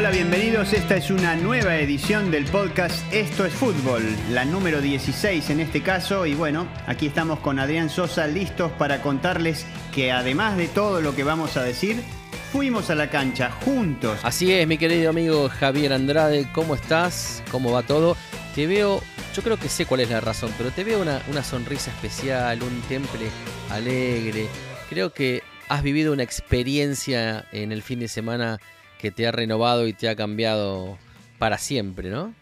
Hola, 0.00 0.12
bienvenidos. 0.12 0.72
Esta 0.72 0.96
es 0.96 1.10
una 1.10 1.36
nueva 1.36 1.76
edición 1.76 2.30
del 2.30 2.46
podcast 2.46 3.04
Esto 3.12 3.44
es 3.44 3.52
Fútbol, 3.52 4.02
la 4.30 4.46
número 4.46 4.80
16 4.80 5.50
en 5.50 5.60
este 5.60 5.82
caso. 5.82 6.24
Y 6.24 6.32
bueno, 6.32 6.66
aquí 6.86 7.04
estamos 7.04 7.40
con 7.40 7.58
Adrián 7.58 7.90
Sosa 7.90 8.26
listos 8.26 8.72
para 8.72 9.02
contarles 9.02 9.66
que 9.92 10.10
además 10.10 10.56
de 10.56 10.68
todo 10.68 11.02
lo 11.02 11.14
que 11.14 11.22
vamos 11.22 11.58
a 11.58 11.62
decir, 11.62 12.02
fuimos 12.50 12.88
a 12.88 12.94
la 12.94 13.10
cancha 13.10 13.50
juntos. 13.50 14.18
Así 14.22 14.50
es, 14.50 14.66
mi 14.66 14.78
querido 14.78 15.10
amigo 15.10 15.50
Javier 15.50 15.92
Andrade, 15.92 16.48
¿cómo 16.54 16.74
estás? 16.74 17.42
¿Cómo 17.50 17.70
va 17.70 17.82
todo? 17.82 18.16
Te 18.54 18.66
veo, 18.66 19.02
yo 19.34 19.42
creo 19.42 19.58
que 19.58 19.68
sé 19.68 19.84
cuál 19.84 20.00
es 20.00 20.08
la 20.08 20.22
razón, 20.22 20.50
pero 20.56 20.70
te 20.70 20.82
veo 20.82 21.02
una, 21.02 21.20
una 21.28 21.44
sonrisa 21.44 21.90
especial, 21.90 22.62
un 22.62 22.80
temple 22.88 23.26
alegre. 23.68 24.46
Creo 24.88 25.12
que 25.12 25.42
has 25.68 25.82
vivido 25.82 26.14
una 26.14 26.22
experiencia 26.22 27.44
en 27.52 27.70
el 27.70 27.82
fin 27.82 28.00
de 28.00 28.08
semana 28.08 28.58
que 29.00 29.10
te 29.10 29.26
ha 29.26 29.32
renovado 29.32 29.86
y 29.86 29.92
te 29.92 30.08
ha 30.08 30.16
cambiado 30.16 30.98
para 31.38 31.58
siempre, 31.58 32.10
¿no? 32.10 32.34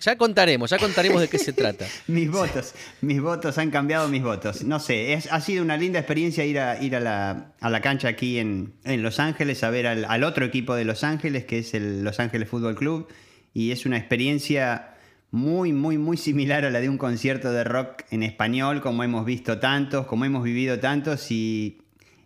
Ya 0.00 0.16
contaremos, 0.16 0.70
ya 0.70 0.78
contaremos 0.78 1.20
de 1.20 1.28
qué 1.28 1.38
se 1.38 1.52
trata. 1.52 1.86
mis 2.06 2.30
votos, 2.30 2.74
mis 3.00 3.20
votos 3.20 3.56
han 3.58 3.70
cambiado 3.70 4.08
mis 4.08 4.22
votos. 4.22 4.62
No 4.62 4.78
sé, 4.78 5.18
ha 5.30 5.40
sido 5.40 5.62
una 5.62 5.76
linda 5.76 5.98
experiencia 5.98 6.44
ir 6.44 6.58
a, 6.58 6.82
ir 6.82 6.94
a, 6.94 7.00
la, 7.00 7.52
a 7.60 7.70
la 7.70 7.80
cancha 7.80 8.08
aquí 8.08 8.38
en, 8.38 8.74
en, 8.84 9.02
Los 9.02 9.18
Ángeles 9.18 9.64
a 9.64 9.70
ver 9.70 9.86
al, 9.86 10.04
al, 10.04 10.22
otro 10.24 10.44
equipo 10.44 10.74
de 10.74 10.84
Los 10.84 11.02
Ángeles, 11.02 11.44
que 11.44 11.58
es 11.58 11.74
el 11.74 12.04
Los 12.04 12.20
Ángeles 12.20 12.48
Fútbol 12.48 12.76
Club. 12.76 13.08
Y 13.54 13.72
es 13.72 13.86
una 13.86 13.96
experiencia 13.96 14.96
muy, 15.30 15.72
muy, 15.72 15.98
muy 15.98 16.18
similar 16.18 16.64
a 16.64 16.70
la 16.70 16.80
de 16.80 16.88
un 16.88 16.98
concierto 16.98 17.50
de 17.52 17.64
rock 17.64 18.02
en 18.10 18.22
español, 18.22 18.82
como 18.82 19.02
hemos 19.02 19.24
visto 19.24 19.58
tantos, 19.58 20.06
como 20.06 20.26
hemos 20.26 20.44
vivido 20.44 20.78
tantos. 20.78 21.30
Y 21.30 21.78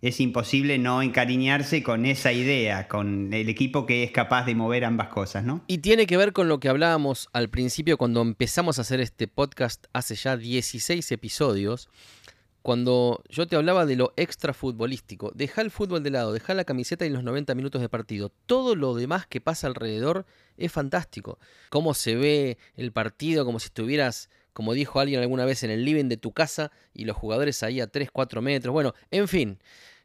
es 0.03 0.21
imposible 0.21 0.79
no 0.79 1.03
encariñarse 1.03 1.83
con 1.83 2.07
esa 2.07 2.33
idea, 2.33 2.89
con 2.89 3.33
el 3.35 3.49
equipo 3.49 3.85
que 3.85 4.03
es 4.03 4.11
capaz 4.11 4.47
de 4.47 4.55
mover 4.55 4.85
ambas 4.85 5.09
cosas, 5.09 5.45
¿no? 5.45 5.63
Y 5.67 5.79
tiene 5.79 6.07
que 6.07 6.17
ver 6.17 6.33
con 6.33 6.49
lo 6.49 6.59
que 6.59 6.69
hablábamos 6.69 7.29
al 7.33 7.51
principio 7.51 7.99
cuando 7.99 8.23
empezamos 8.23 8.79
a 8.79 8.83
hacer 8.83 9.01
este 9.01 9.29
podcast 9.29 9.87
hace 9.93 10.15
ya 10.15 10.37
16 10.37 11.13
episodios, 11.13 11.89
cuando 12.63 13.23
yo 13.29 13.47
te 13.47 13.57
hablaba 13.57 13.87
de 13.87 13.97
lo 13.97 14.13
extra 14.17 14.55
futbolístico. 14.55 15.33
Deja 15.35 15.61
el 15.63 15.71
fútbol 15.71 16.03
de 16.03 16.11
lado, 16.11 16.33
deja 16.33 16.55
la 16.55 16.65
camiseta 16.65 17.05
y 17.05 17.11
los 17.11 17.23
90 17.23 17.55
minutos 17.55 17.81
de 17.81 17.89
partido. 17.89 18.33
Todo 18.47 18.77
lo 18.77 18.95
demás 18.95 19.27
que 19.27 19.41
pasa 19.41 19.67
alrededor 19.67 20.27
es 20.57 20.73
fantástico. 20.73 21.39
Cómo 21.71 21.95
se 21.95 22.17
ve 22.17 22.59
el 22.77 22.93
partido, 22.93 23.45
como 23.45 23.61
si 23.61 23.67
estuvieras 23.67 24.31
como 24.53 24.75
dijo 24.75 25.01
alguien 25.01 25.21
alguna 25.21 25.45
vez, 25.45 25.63
en 25.63 25.71
el 25.71 25.85
living 25.85 26.09
de 26.09 26.17
tu 26.17 26.33
casa 26.33 26.71
y 26.93 27.05
los 27.05 27.17
jugadores 27.17 27.63
ahí 27.63 27.81
a 27.81 27.87
3, 27.87 28.11
4 28.11 28.43
metros. 28.43 28.73
Bueno, 28.73 28.95
en 29.11 29.29
fin, 29.29 29.59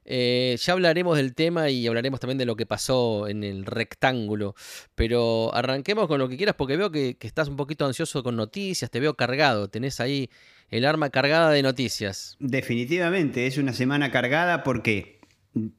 eh, 0.06 0.56
ya 0.60 0.74
hablaremos 0.74 1.18
del 1.18 1.34
tema 1.34 1.70
y 1.70 1.88
hablaremos 1.88 2.20
también 2.20 2.38
de 2.38 2.46
lo 2.46 2.56
que 2.56 2.66
pasó 2.66 3.28
en 3.28 3.44
el 3.44 3.66
rectángulo. 3.66 4.56
Pero 4.96 5.54
arranquemos 5.54 6.08
con 6.08 6.20
lo 6.20 6.30
que 6.30 6.38
quieras 6.38 6.56
porque 6.56 6.78
veo 6.78 6.92
que, 6.92 7.18
estás 7.20 7.48
un 7.48 7.56
poquito 7.56 7.86
ansioso 7.86 8.24
con 8.24 8.36
noticias, 8.36 8.92
te 8.92 9.00
veo 9.00 9.16
cargado, 9.16 9.70
tenés 9.70 10.00
ahí 10.00 10.30
el 10.70 10.86
arma 10.86 11.10
cargada 11.10 11.50
de 11.52 11.64
noticias. 11.64 12.38
Definitivamente, 12.40 13.48
es 13.48 13.58
una 13.58 13.74
semana 13.74 14.12
cargada 14.12 14.64
porque 14.64 15.20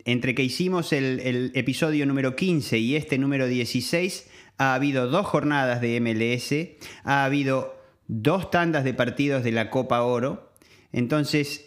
entre 0.05 0.35
que 0.35 0.43
hicimos 0.43 0.93
el 0.93 1.53
episodio 1.55 2.07
número 2.07 2.35
15 2.35 2.79
y 2.79 2.97
este 2.97 3.19
número 3.19 3.47
16, 3.47 4.29
ha 4.59 4.75
habido 4.75 5.09
dos 5.09 5.27
jornadas 5.27 5.81
de 5.81 6.01
MLS, 6.01 6.81
ha 7.05 7.25
habido 7.25 7.77
dos 8.09 8.51
tandas 8.51 8.85
de 8.85 8.95
partidos 8.95 9.45
de 9.45 9.53
la 9.53 9.71
Copa 9.71 10.03
Oro. 10.03 10.53
Entonces, 10.93 11.66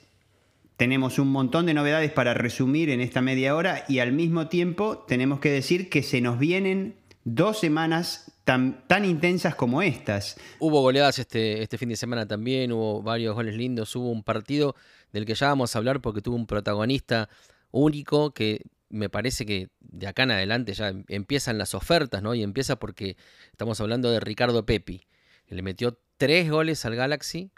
tenemos 0.79 1.19
un 1.19 1.27
montón 1.27 1.65
de 1.65 1.73
novedades 1.73 2.09
para 2.09 2.33
resumir 2.33 2.89
en 2.89 3.01
esta 3.01 3.19
media 3.19 3.53
hora 3.53 3.83
y 3.89 3.99
al 3.99 4.13
mismo 4.13 4.47
tiempo 4.47 4.99
tenemos 4.99 5.41
que 5.41 5.51
decir 5.51 5.89
que 5.89 6.03
se 6.03 6.21
nos 6.21 6.39
vienen 6.39 6.95
dos 7.25 7.59
semanas 7.59 8.31
tan, 8.45 8.81
intensas 9.03 9.55
como 9.55 9.81
estas. 9.81 10.37
Hubo 10.57 10.81
goleadas 10.81 11.19
este, 11.19 11.61
este 11.61 11.77
fin 11.77 11.89
de 11.89 11.97
semana 11.97 12.29
también, 12.29 12.71
hubo 12.71 13.03
varios 13.03 13.35
goles 13.35 13.55
lindos, 13.55 13.93
hubo 13.97 14.09
un 14.09 14.23
partido 14.23 14.73
del 15.11 15.25
que 15.25 15.35
ya 15.35 15.47
vamos 15.49 15.75
a 15.75 15.79
hablar 15.79 15.99
porque 15.99 16.21
tuvo 16.21 16.37
un 16.37 16.47
protagonista 16.47 17.27
único 17.71 18.33
que 18.33 18.61
me 18.87 19.09
parece 19.09 19.45
que 19.45 19.67
de 19.81 20.07
acá 20.07 20.23
en 20.23 20.31
adelante 20.31 20.73
ya 20.73 20.93
empiezan 21.09 21.57
las 21.57 21.75
ofertas, 21.75 22.23
¿no? 22.23 22.35
Y 22.35 22.41
empieza 22.41 22.77
porque 22.79 23.17
estamos 23.51 23.81
hablando 23.81 24.09
de 24.11 24.21
Ricardo 24.21 24.65
Pepi, 24.65 25.01
que 25.45 25.55
le 25.55 25.61
metió 25.61 25.99
tres 26.15 26.49
goles 26.49 26.85
al 26.85 26.95
Galaxy, 26.95 27.51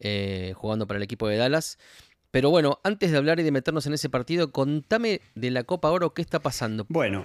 eh, 0.00 0.54
jugando 0.56 0.86
para 0.86 0.96
el 0.96 1.02
equipo 1.02 1.28
de 1.28 1.36
Dallas. 1.36 1.78
Pero 2.36 2.50
bueno, 2.50 2.80
antes 2.84 3.10
de 3.12 3.16
hablar 3.16 3.40
y 3.40 3.44
de 3.44 3.50
meternos 3.50 3.86
en 3.86 3.94
ese 3.94 4.10
partido, 4.10 4.52
contame 4.52 5.22
de 5.34 5.50
la 5.50 5.64
Copa 5.64 5.90
Oro 5.90 6.12
qué 6.12 6.20
está 6.20 6.40
pasando. 6.40 6.84
Bueno, 6.90 7.24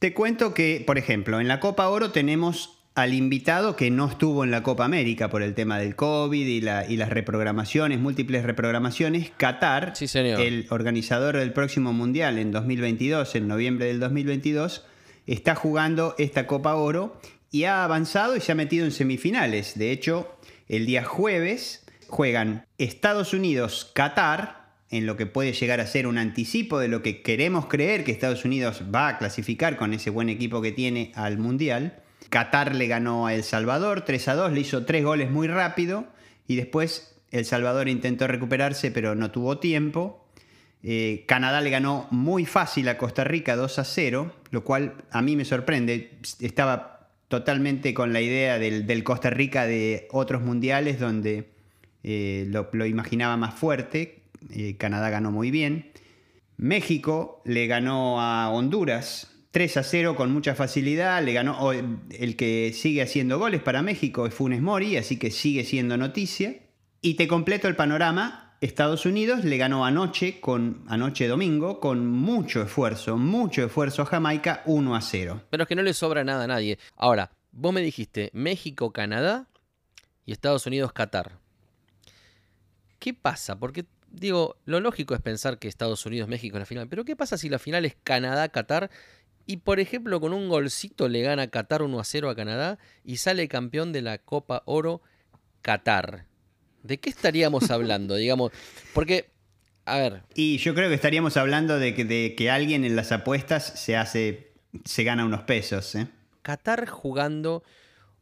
te 0.00 0.12
cuento 0.12 0.52
que, 0.52 0.82
por 0.84 0.98
ejemplo, 0.98 1.38
en 1.38 1.46
la 1.46 1.60
Copa 1.60 1.88
Oro 1.88 2.10
tenemos 2.10 2.80
al 2.96 3.14
invitado 3.14 3.76
que 3.76 3.92
no 3.92 4.08
estuvo 4.08 4.42
en 4.42 4.50
la 4.50 4.64
Copa 4.64 4.84
América 4.84 5.30
por 5.30 5.44
el 5.44 5.54
tema 5.54 5.78
del 5.78 5.94
COVID 5.94 6.44
y, 6.44 6.60
la, 6.60 6.90
y 6.90 6.96
las 6.96 7.10
reprogramaciones, 7.10 8.00
múltiples 8.00 8.42
reprogramaciones. 8.42 9.30
Qatar, 9.36 9.92
sí, 9.94 10.08
señor. 10.08 10.40
el 10.40 10.66
organizador 10.70 11.36
del 11.36 11.52
próximo 11.52 11.92
Mundial 11.92 12.36
en 12.36 12.50
2022, 12.50 13.36
en 13.36 13.46
noviembre 13.46 13.86
del 13.86 14.00
2022, 14.00 14.84
está 15.28 15.54
jugando 15.54 16.16
esta 16.18 16.48
Copa 16.48 16.74
Oro 16.74 17.20
y 17.52 17.62
ha 17.62 17.84
avanzado 17.84 18.34
y 18.34 18.40
se 18.40 18.50
ha 18.50 18.56
metido 18.56 18.84
en 18.84 18.90
semifinales. 18.90 19.78
De 19.78 19.92
hecho, 19.92 20.36
el 20.66 20.84
día 20.84 21.04
jueves 21.04 21.84
juegan 22.08 22.66
Estados 22.78 23.32
Unidos-Qatar, 23.32 24.58
en 24.90 25.06
lo 25.06 25.16
que 25.16 25.26
puede 25.26 25.52
llegar 25.52 25.80
a 25.80 25.86
ser 25.86 26.06
un 26.06 26.18
anticipo 26.18 26.78
de 26.78 26.88
lo 26.88 27.02
que 27.02 27.20
queremos 27.22 27.66
creer 27.66 28.04
que 28.04 28.12
Estados 28.12 28.44
Unidos 28.44 28.82
va 28.94 29.08
a 29.08 29.18
clasificar 29.18 29.76
con 29.76 29.92
ese 29.92 30.10
buen 30.10 30.28
equipo 30.28 30.62
que 30.62 30.72
tiene 30.72 31.12
al 31.14 31.38
Mundial. 31.38 32.02
Qatar 32.30 32.74
le 32.74 32.86
ganó 32.86 33.26
a 33.26 33.34
El 33.34 33.42
Salvador 33.42 34.02
3 34.02 34.28
a 34.28 34.34
2, 34.34 34.52
le 34.52 34.60
hizo 34.60 34.84
tres 34.86 35.04
goles 35.04 35.30
muy 35.30 35.46
rápido 35.46 36.06
y 36.46 36.56
después 36.56 37.14
El 37.30 37.44
Salvador 37.44 37.88
intentó 37.88 38.26
recuperarse 38.26 38.90
pero 38.90 39.14
no 39.14 39.30
tuvo 39.30 39.58
tiempo. 39.58 40.24
Eh, 40.82 41.24
Canadá 41.26 41.60
le 41.60 41.70
ganó 41.70 42.06
muy 42.10 42.46
fácil 42.46 42.88
a 42.88 42.96
Costa 42.96 43.24
Rica 43.24 43.56
2 43.56 43.78
a 43.78 43.84
0, 43.84 44.32
lo 44.50 44.64
cual 44.64 44.94
a 45.10 45.20
mí 45.20 45.36
me 45.36 45.44
sorprende. 45.44 46.18
Estaba 46.40 47.10
totalmente 47.28 47.92
con 47.92 48.14
la 48.14 48.22
idea 48.22 48.58
del 48.58 49.04
Costa 49.04 49.28
Rica 49.28 49.66
de 49.66 50.08
otros 50.10 50.40
mundiales 50.40 50.98
donde 50.98 51.57
eh, 52.02 52.46
lo, 52.48 52.86
imaginaba 52.86 53.36
más 53.36 53.54
fuerte. 53.54 54.22
Eh, 54.50 54.76
Canadá 54.76 55.10
ganó 55.10 55.30
muy 55.30 55.50
bien. 55.50 55.92
México 56.56 57.42
le 57.44 57.66
ganó 57.66 58.20
a 58.20 58.50
Honduras 58.50 59.38
3 59.50 59.76
a 59.78 59.82
0 59.82 60.16
con 60.16 60.32
mucha 60.32 60.54
facilidad. 60.54 61.22
Le 61.22 61.32
ganó 61.32 61.72
el 61.72 62.36
que 62.36 62.72
sigue 62.74 63.02
haciendo 63.02 63.38
goles 63.38 63.62
para 63.62 63.82
México 63.82 64.26
es 64.26 64.34
Funes 64.34 64.60
Mori, 64.60 64.96
así 64.96 65.18
que 65.18 65.30
sigue 65.30 65.64
siendo 65.64 65.96
noticia. 65.96 66.56
Y 67.00 67.14
te 67.14 67.28
completo 67.28 67.68
el 67.68 67.76
panorama. 67.76 68.56
Estados 68.60 69.06
Unidos 69.06 69.44
le 69.44 69.56
ganó 69.56 69.84
anoche, 69.84 70.40
con, 70.40 70.84
anoche 70.88 71.28
domingo, 71.28 71.78
con 71.78 72.06
mucho 72.08 72.60
esfuerzo, 72.60 73.16
mucho 73.16 73.64
esfuerzo 73.64 74.02
a 74.02 74.06
Jamaica, 74.06 74.62
1 74.66 74.96
a 74.96 75.00
0. 75.00 75.42
Pero 75.48 75.62
es 75.62 75.68
que 75.68 75.76
no 75.76 75.82
le 75.82 75.94
sobra 75.94 76.24
nada 76.24 76.44
a 76.44 76.48
nadie. 76.48 76.76
Ahora, 76.96 77.30
vos 77.52 77.72
me 77.72 77.80
dijiste 77.80 78.30
México, 78.32 78.92
Canadá 78.92 79.46
y 80.26 80.32
Estados 80.32 80.66
Unidos, 80.66 80.92
Qatar. 80.92 81.38
¿Qué 82.98 83.14
pasa? 83.14 83.58
Porque, 83.58 83.84
digo, 84.10 84.56
lo 84.64 84.80
lógico 84.80 85.14
es 85.14 85.20
pensar 85.20 85.58
que 85.58 85.68
Estados 85.68 86.04
Unidos, 86.06 86.28
México 86.28 86.56
es 86.56 86.60
la 86.60 86.66
final. 86.66 86.88
Pero 86.88 87.04
¿qué 87.04 87.16
pasa 87.16 87.38
si 87.38 87.48
la 87.48 87.58
final 87.58 87.84
es 87.84 87.96
Canadá-Qatar? 88.02 88.90
Y, 89.46 89.58
por 89.58 89.80
ejemplo, 89.80 90.20
con 90.20 90.32
un 90.32 90.48
golcito 90.48 91.08
le 91.08 91.22
gana 91.22 91.48
Qatar 91.48 91.82
1 91.82 91.98
a 91.98 92.04
0 92.04 92.28
a 92.28 92.36
Canadá 92.36 92.78
y 93.04 93.16
sale 93.16 93.48
campeón 93.48 93.92
de 93.92 94.02
la 94.02 94.18
Copa 94.18 94.62
Oro 94.66 95.00
Qatar. 95.62 96.26
¿De 96.82 96.98
qué 96.98 97.08
estaríamos 97.10 97.70
hablando? 97.70 98.16
digamos, 98.16 98.52
porque, 98.92 99.30
a 99.84 99.98
ver. 99.98 100.22
Y 100.34 100.58
yo 100.58 100.74
creo 100.74 100.88
que 100.88 100.94
estaríamos 100.94 101.36
hablando 101.36 101.78
de 101.78 101.94
que, 101.94 102.04
de 102.04 102.34
que 102.36 102.50
alguien 102.50 102.84
en 102.84 102.94
las 102.94 103.10
apuestas 103.10 103.64
se 103.64 103.96
hace, 103.96 104.52
se 104.84 105.04
gana 105.04 105.24
unos 105.24 105.42
pesos. 105.42 105.94
¿eh? 105.94 106.08
Qatar 106.42 106.86
jugando 106.86 107.62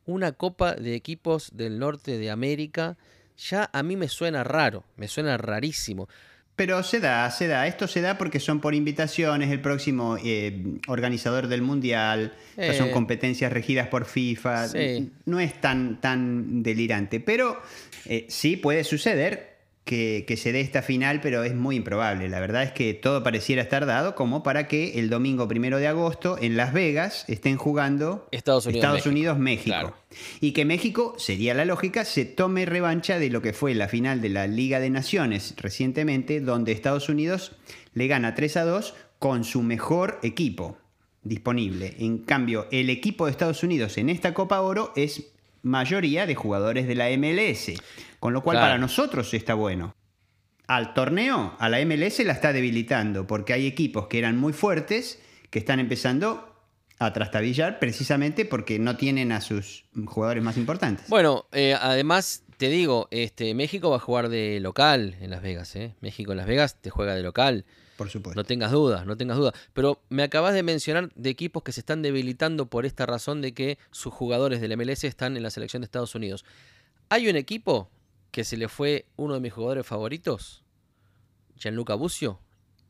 una 0.04 0.32
copa 0.32 0.74
de 0.74 0.94
equipos 0.94 1.50
del 1.56 1.80
norte 1.80 2.18
de 2.18 2.30
América 2.30 2.96
ya 3.36 3.70
a 3.72 3.82
mí 3.82 3.96
me 3.96 4.08
suena 4.08 4.44
raro, 4.44 4.84
me 4.96 5.08
suena 5.08 5.36
rarísimo. 5.36 6.08
Pero 6.56 6.82
se 6.82 7.00
da, 7.00 7.30
se 7.30 7.48
da. 7.48 7.66
Esto 7.66 7.86
se 7.86 8.00
da 8.00 8.16
porque 8.16 8.40
son 8.40 8.60
por 8.60 8.74
invitaciones, 8.74 9.50
el 9.50 9.60
próximo 9.60 10.16
eh, 10.24 10.78
organizador 10.88 11.48
del 11.48 11.60
Mundial, 11.60 12.32
eh. 12.56 12.72
son 12.72 12.90
competencias 12.90 13.52
regidas 13.52 13.88
por 13.88 14.06
FIFA. 14.06 14.68
Sí. 14.68 15.12
No 15.26 15.38
es 15.38 15.60
tan, 15.60 16.00
tan 16.00 16.62
delirante. 16.62 17.20
Pero 17.20 17.60
eh, 18.06 18.24
sí 18.30 18.56
puede 18.56 18.84
suceder 18.84 19.55
que, 19.86 20.24
que, 20.26 20.36
se 20.36 20.50
dé 20.50 20.60
esta 20.60 20.82
final, 20.82 21.20
pero 21.20 21.44
es 21.44 21.54
muy 21.54 21.76
improbable. 21.76 22.28
La 22.28 22.40
verdad 22.40 22.64
es 22.64 22.72
que 22.72 22.92
todo 22.92 23.22
pareciera 23.22 23.62
estar 23.62 23.86
dado 23.86 24.16
como 24.16 24.42
para 24.42 24.66
que 24.66 24.98
el 24.98 25.08
domingo 25.08 25.46
primero 25.46 25.78
de 25.78 25.86
agosto 25.86 26.36
en 26.40 26.56
Las 26.56 26.72
Vegas 26.72 27.24
estén 27.28 27.56
jugando 27.56 28.26
Estados 28.32 28.66
Unidos, 28.66 28.82
Estados 28.82 28.96
México. 28.96 29.10
Unidos 29.10 29.38
México. 29.38 29.70
Claro. 29.70 29.96
Y 30.40 30.52
que 30.52 30.64
México, 30.64 31.14
sería 31.18 31.54
la 31.54 31.64
lógica, 31.64 32.04
se 32.04 32.24
tome 32.24 32.66
revancha 32.66 33.20
de 33.20 33.30
lo 33.30 33.40
que 33.42 33.52
fue 33.52 33.74
la 33.74 33.86
final 33.86 34.20
de 34.20 34.28
la 34.28 34.48
Liga 34.48 34.80
de 34.80 34.90
Naciones 34.90 35.54
recientemente, 35.56 36.40
donde 36.40 36.72
Estados 36.72 37.08
Unidos 37.08 37.52
le 37.94 38.08
gana 38.08 38.34
3 38.34 38.56
a 38.56 38.64
2 38.64 38.94
con 39.20 39.44
su 39.44 39.62
mejor 39.62 40.18
equipo. 40.24 40.78
disponible. 41.22 41.94
En 41.98 42.18
cambio, 42.18 42.66
el 42.72 42.90
equipo 42.90 43.26
de 43.26 43.30
Estados 43.30 43.62
Unidos 43.62 43.98
en 43.98 44.10
esta 44.10 44.34
Copa 44.34 44.60
Oro 44.60 44.92
es 44.96 45.32
mayoría 45.66 46.26
de 46.26 46.34
jugadores 46.34 46.86
de 46.86 46.94
la 46.94 47.10
MLS, 47.10 47.72
con 48.20 48.32
lo 48.32 48.42
cual 48.42 48.56
Claro. 48.56 48.66
para 48.66 48.78
nosotros 48.78 49.34
está 49.34 49.54
bueno. 49.54 49.94
Al 50.68 50.94
torneo, 50.94 51.54
a 51.58 51.68
la 51.68 51.78
MLS 51.84 52.24
la 52.24 52.32
está 52.32 52.52
debilitando, 52.52 53.26
porque 53.26 53.52
hay 53.52 53.66
equipos 53.66 54.06
que 54.06 54.18
eran 54.18 54.36
muy 54.38 54.52
fuertes 54.52 55.20
que 55.50 55.58
están 55.58 55.78
empezando 55.80 56.52
a 56.98 57.12
trastabillar 57.12 57.78
precisamente 57.78 58.44
porque 58.46 58.78
no 58.78 58.96
tienen 58.96 59.30
a 59.32 59.40
sus 59.40 59.84
jugadores 60.06 60.42
más 60.42 60.56
importantes. 60.56 61.08
Bueno, 61.08 61.46
eh, 61.52 61.74
además 61.78 62.42
te 62.56 62.68
digo, 62.68 63.06
este, 63.10 63.54
México 63.54 63.90
va 63.90 63.96
a 63.96 64.00
jugar 64.00 64.28
de 64.28 64.58
local 64.60 65.16
en 65.20 65.30
Las 65.30 65.42
Vegas, 65.42 65.76
¿eh? 65.76 65.94
México 66.00 66.32
en 66.32 66.38
Las 66.38 66.46
Vegas 66.46 66.80
te 66.80 66.90
juega 66.90 67.14
de 67.14 67.22
local. 67.22 67.64
Por 67.96 68.08
supuesto. 68.10 68.38
No 68.38 68.44
tengas 68.44 68.70
dudas, 68.72 69.06
no 69.06 69.16
tengas 69.16 69.36
dudas. 69.38 69.54
Pero 69.72 70.02
me 70.08 70.22
acabas 70.22 70.54
de 70.54 70.62
mencionar 70.62 71.10
de 71.14 71.30
equipos 71.30 71.62
que 71.62 71.72
se 71.72 71.80
están 71.80 72.02
debilitando 72.02 72.66
por 72.66 72.86
esta 72.86 73.06
razón 73.06 73.40
de 73.42 73.52
que 73.54 73.78
sus 73.90 74.12
jugadores 74.12 74.60
del 74.60 74.76
MLS 74.76 75.04
están 75.04 75.36
en 75.36 75.42
la 75.42 75.50
selección 75.50 75.80
de 75.82 75.84
Estados 75.86 76.14
Unidos. 76.14 76.44
Hay 77.08 77.28
un 77.28 77.36
equipo 77.36 77.90
que 78.30 78.44
se 78.44 78.56
le 78.56 78.68
fue 78.68 79.06
uno 79.16 79.34
de 79.34 79.40
mis 79.40 79.52
jugadores 79.52 79.86
favoritos, 79.86 80.62
Gianluca 81.56 81.94
Bucio, 81.94 82.40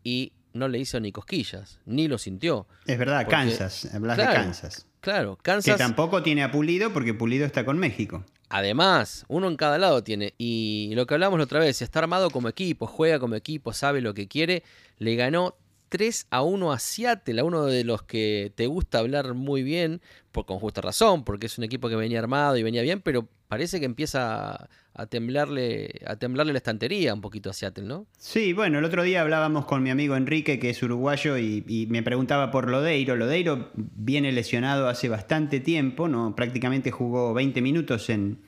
y 0.02 0.32
no 0.52 0.68
le 0.68 0.78
hizo 0.78 0.98
ni 1.00 1.12
cosquillas, 1.12 1.78
ni 1.84 2.08
lo 2.08 2.18
sintió. 2.18 2.66
Es 2.86 2.98
verdad, 2.98 3.18
Porque- 3.24 3.30
Kansas, 3.36 3.94
hablas 3.94 4.16
de 4.16 4.22
Claro, 4.24 4.40
Kansas. 4.42 4.86
Claro, 5.00 5.36
Que 5.36 5.42
Kansas. 5.42 5.78
tampoco 5.78 6.22
tiene 6.22 6.42
a 6.42 6.50
Pulido 6.50 6.92
porque 6.92 7.14
Pulido 7.14 7.44
está 7.46 7.64
con 7.64 7.78
México. 7.78 8.24
Además, 8.48 9.24
uno 9.28 9.48
en 9.48 9.56
cada 9.56 9.78
lado 9.78 10.04
tiene. 10.04 10.34
Y 10.38 10.92
lo 10.94 11.06
que 11.06 11.14
hablamos 11.14 11.38
la 11.38 11.44
otra 11.44 11.60
vez, 11.60 11.82
está 11.82 11.98
armado 12.00 12.30
como 12.30 12.48
equipo, 12.48 12.86
juega 12.86 13.18
como 13.18 13.34
equipo, 13.34 13.72
sabe 13.72 14.00
lo 14.00 14.14
que 14.14 14.28
quiere. 14.28 14.62
Le 14.98 15.16
ganó 15.16 15.56
3 15.88 16.26
a 16.30 16.42
1 16.42 16.72
a 16.72 16.78
Seattle, 16.78 17.40
a 17.40 17.44
uno 17.44 17.66
de 17.66 17.84
los 17.84 18.02
que 18.02 18.52
te 18.54 18.66
gusta 18.66 18.98
hablar 18.98 19.34
muy 19.34 19.62
bien, 19.62 20.00
por, 20.32 20.46
con 20.46 20.58
justa 20.58 20.80
razón, 20.80 21.24
porque 21.24 21.46
es 21.46 21.58
un 21.58 21.64
equipo 21.64 21.88
que 21.88 21.96
venía 21.96 22.18
armado 22.18 22.56
y 22.56 22.62
venía 22.62 22.82
bien, 22.82 23.00
pero 23.00 23.28
parece 23.48 23.80
que 23.80 23.86
empieza 23.86 24.68
a, 24.94 25.06
temblarle, 25.06 26.00
a 26.06 26.16
temblarle 26.16 26.52
la 26.52 26.58
estantería 26.58 27.14
un 27.14 27.20
poquito 27.20 27.50
a 27.50 27.52
Seattle, 27.52 27.84
¿no? 27.84 28.06
Sí, 28.18 28.52
bueno, 28.52 28.78
el 28.78 28.84
otro 28.84 29.02
día 29.02 29.22
hablábamos 29.22 29.66
con 29.66 29.82
mi 29.82 29.90
amigo 29.90 30.16
Enrique, 30.16 30.58
que 30.58 30.70
es 30.70 30.82
uruguayo, 30.82 31.38
y, 31.38 31.64
y 31.66 31.86
me 31.86 32.02
preguntaba 32.02 32.50
por 32.50 32.68
Lodeiro. 32.70 33.16
Lodeiro 33.16 33.70
viene 33.74 34.32
lesionado 34.32 34.88
hace 34.88 35.08
bastante 35.08 35.60
tiempo, 35.60 36.08
¿no? 36.08 36.34
prácticamente 36.34 36.90
jugó 36.90 37.34
20 37.34 37.60
minutos 37.62 38.10
en, 38.10 38.38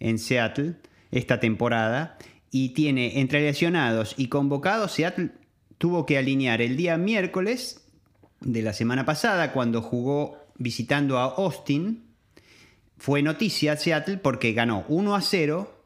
en 0.00 0.18
Seattle 0.18 0.74
esta 1.10 1.40
temporada, 1.40 2.18
y 2.50 2.70
tiene 2.70 3.20
entre 3.20 3.40
lesionados 3.40 4.14
y 4.16 4.28
convocados, 4.28 4.92
Seattle 4.92 5.30
tuvo 5.78 6.06
que 6.06 6.18
alinear 6.18 6.62
el 6.62 6.76
día 6.76 6.96
miércoles 6.96 7.82
de 8.40 8.62
la 8.62 8.72
semana 8.72 9.04
pasada, 9.04 9.52
cuando 9.52 9.82
jugó 9.82 10.38
visitando 10.56 11.18
a 11.18 11.24
Austin. 11.24 12.04
Fue 13.02 13.20
noticia 13.20 13.76
Seattle 13.76 14.18
porque 14.18 14.52
ganó 14.52 14.84
1 14.86 15.16
a 15.16 15.20
0 15.20 15.76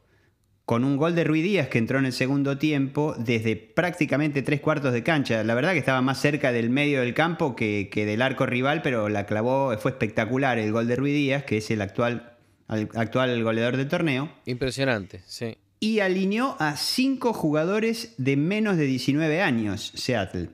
con 0.66 0.84
un 0.84 0.98
gol 0.98 1.14
de 1.14 1.24
Ruiz 1.24 1.44
Díaz 1.44 1.68
que 1.68 1.78
entró 1.78 1.98
en 1.98 2.04
el 2.04 2.12
segundo 2.12 2.58
tiempo 2.58 3.14
desde 3.16 3.56
prácticamente 3.56 4.42
tres 4.42 4.60
cuartos 4.60 4.92
de 4.92 5.02
cancha. 5.02 5.42
La 5.42 5.54
verdad 5.54 5.72
que 5.72 5.78
estaba 5.78 6.02
más 6.02 6.20
cerca 6.20 6.52
del 6.52 6.68
medio 6.68 7.00
del 7.00 7.14
campo 7.14 7.56
que, 7.56 7.88
que 7.90 8.04
del 8.04 8.20
arco 8.20 8.44
rival, 8.44 8.82
pero 8.82 9.08
la 9.08 9.24
clavó, 9.24 9.74
fue 9.78 9.92
espectacular 9.92 10.58
el 10.58 10.72
gol 10.72 10.88
de 10.88 10.96
Ruiz 10.96 11.14
Díaz, 11.14 11.44
que 11.44 11.56
es 11.56 11.70
el 11.70 11.80
actual, 11.80 12.36
al- 12.68 12.90
actual 12.94 13.42
goleador 13.42 13.78
del 13.78 13.88
torneo. 13.88 14.30
Impresionante, 14.44 15.22
sí. 15.26 15.56
Y 15.80 16.00
alineó 16.00 16.56
a 16.58 16.76
cinco 16.76 17.32
jugadores 17.32 18.12
de 18.18 18.36
menos 18.36 18.76
de 18.76 18.84
19 18.84 19.40
años, 19.40 19.90
Seattle. 19.94 20.50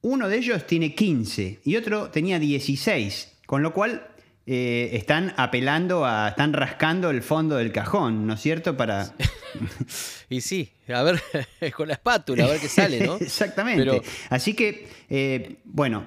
Uno 0.00 0.28
de 0.28 0.36
ellos 0.36 0.64
tiene 0.64 0.94
15 0.94 1.58
y 1.64 1.74
otro 1.74 2.10
tenía 2.10 2.38
16, 2.38 3.32
con 3.46 3.64
lo 3.64 3.72
cual 3.74 4.06
eh, 4.46 4.90
están 4.92 5.32
apelando 5.36 6.04
a, 6.04 6.28
están 6.28 6.52
rascando 6.52 7.10
el 7.10 7.22
fondo 7.22 7.56
del 7.56 7.72
cajón, 7.72 8.26
¿no 8.26 8.34
es 8.34 8.40
cierto? 8.40 8.76
Para, 8.76 9.14
Y 10.28 10.40
sí, 10.40 10.72
a 10.88 11.02
ver, 11.02 11.20
con 11.76 11.88
la 11.88 11.94
espátula, 11.94 12.44
a 12.44 12.48
ver 12.48 12.60
qué 12.60 12.68
sale, 12.68 13.06
¿no? 13.06 13.16
Exactamente. 13.20 13.84
Pero- 13.84 14.02
Así 14.30 14.54
que, 14.54 14.88
eh, 15.08 15.56
bueno, 15.64 16.06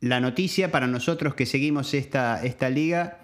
la 0.00 0.20
noticia 0.20 0.70
para 0.70 0.86
nosotros 0.86 1.34
que 1.34 1.46
seguimos 1.46 1.94
esta, 1.94 2.44
esta 2.44 2.68
liga 2.70 3.20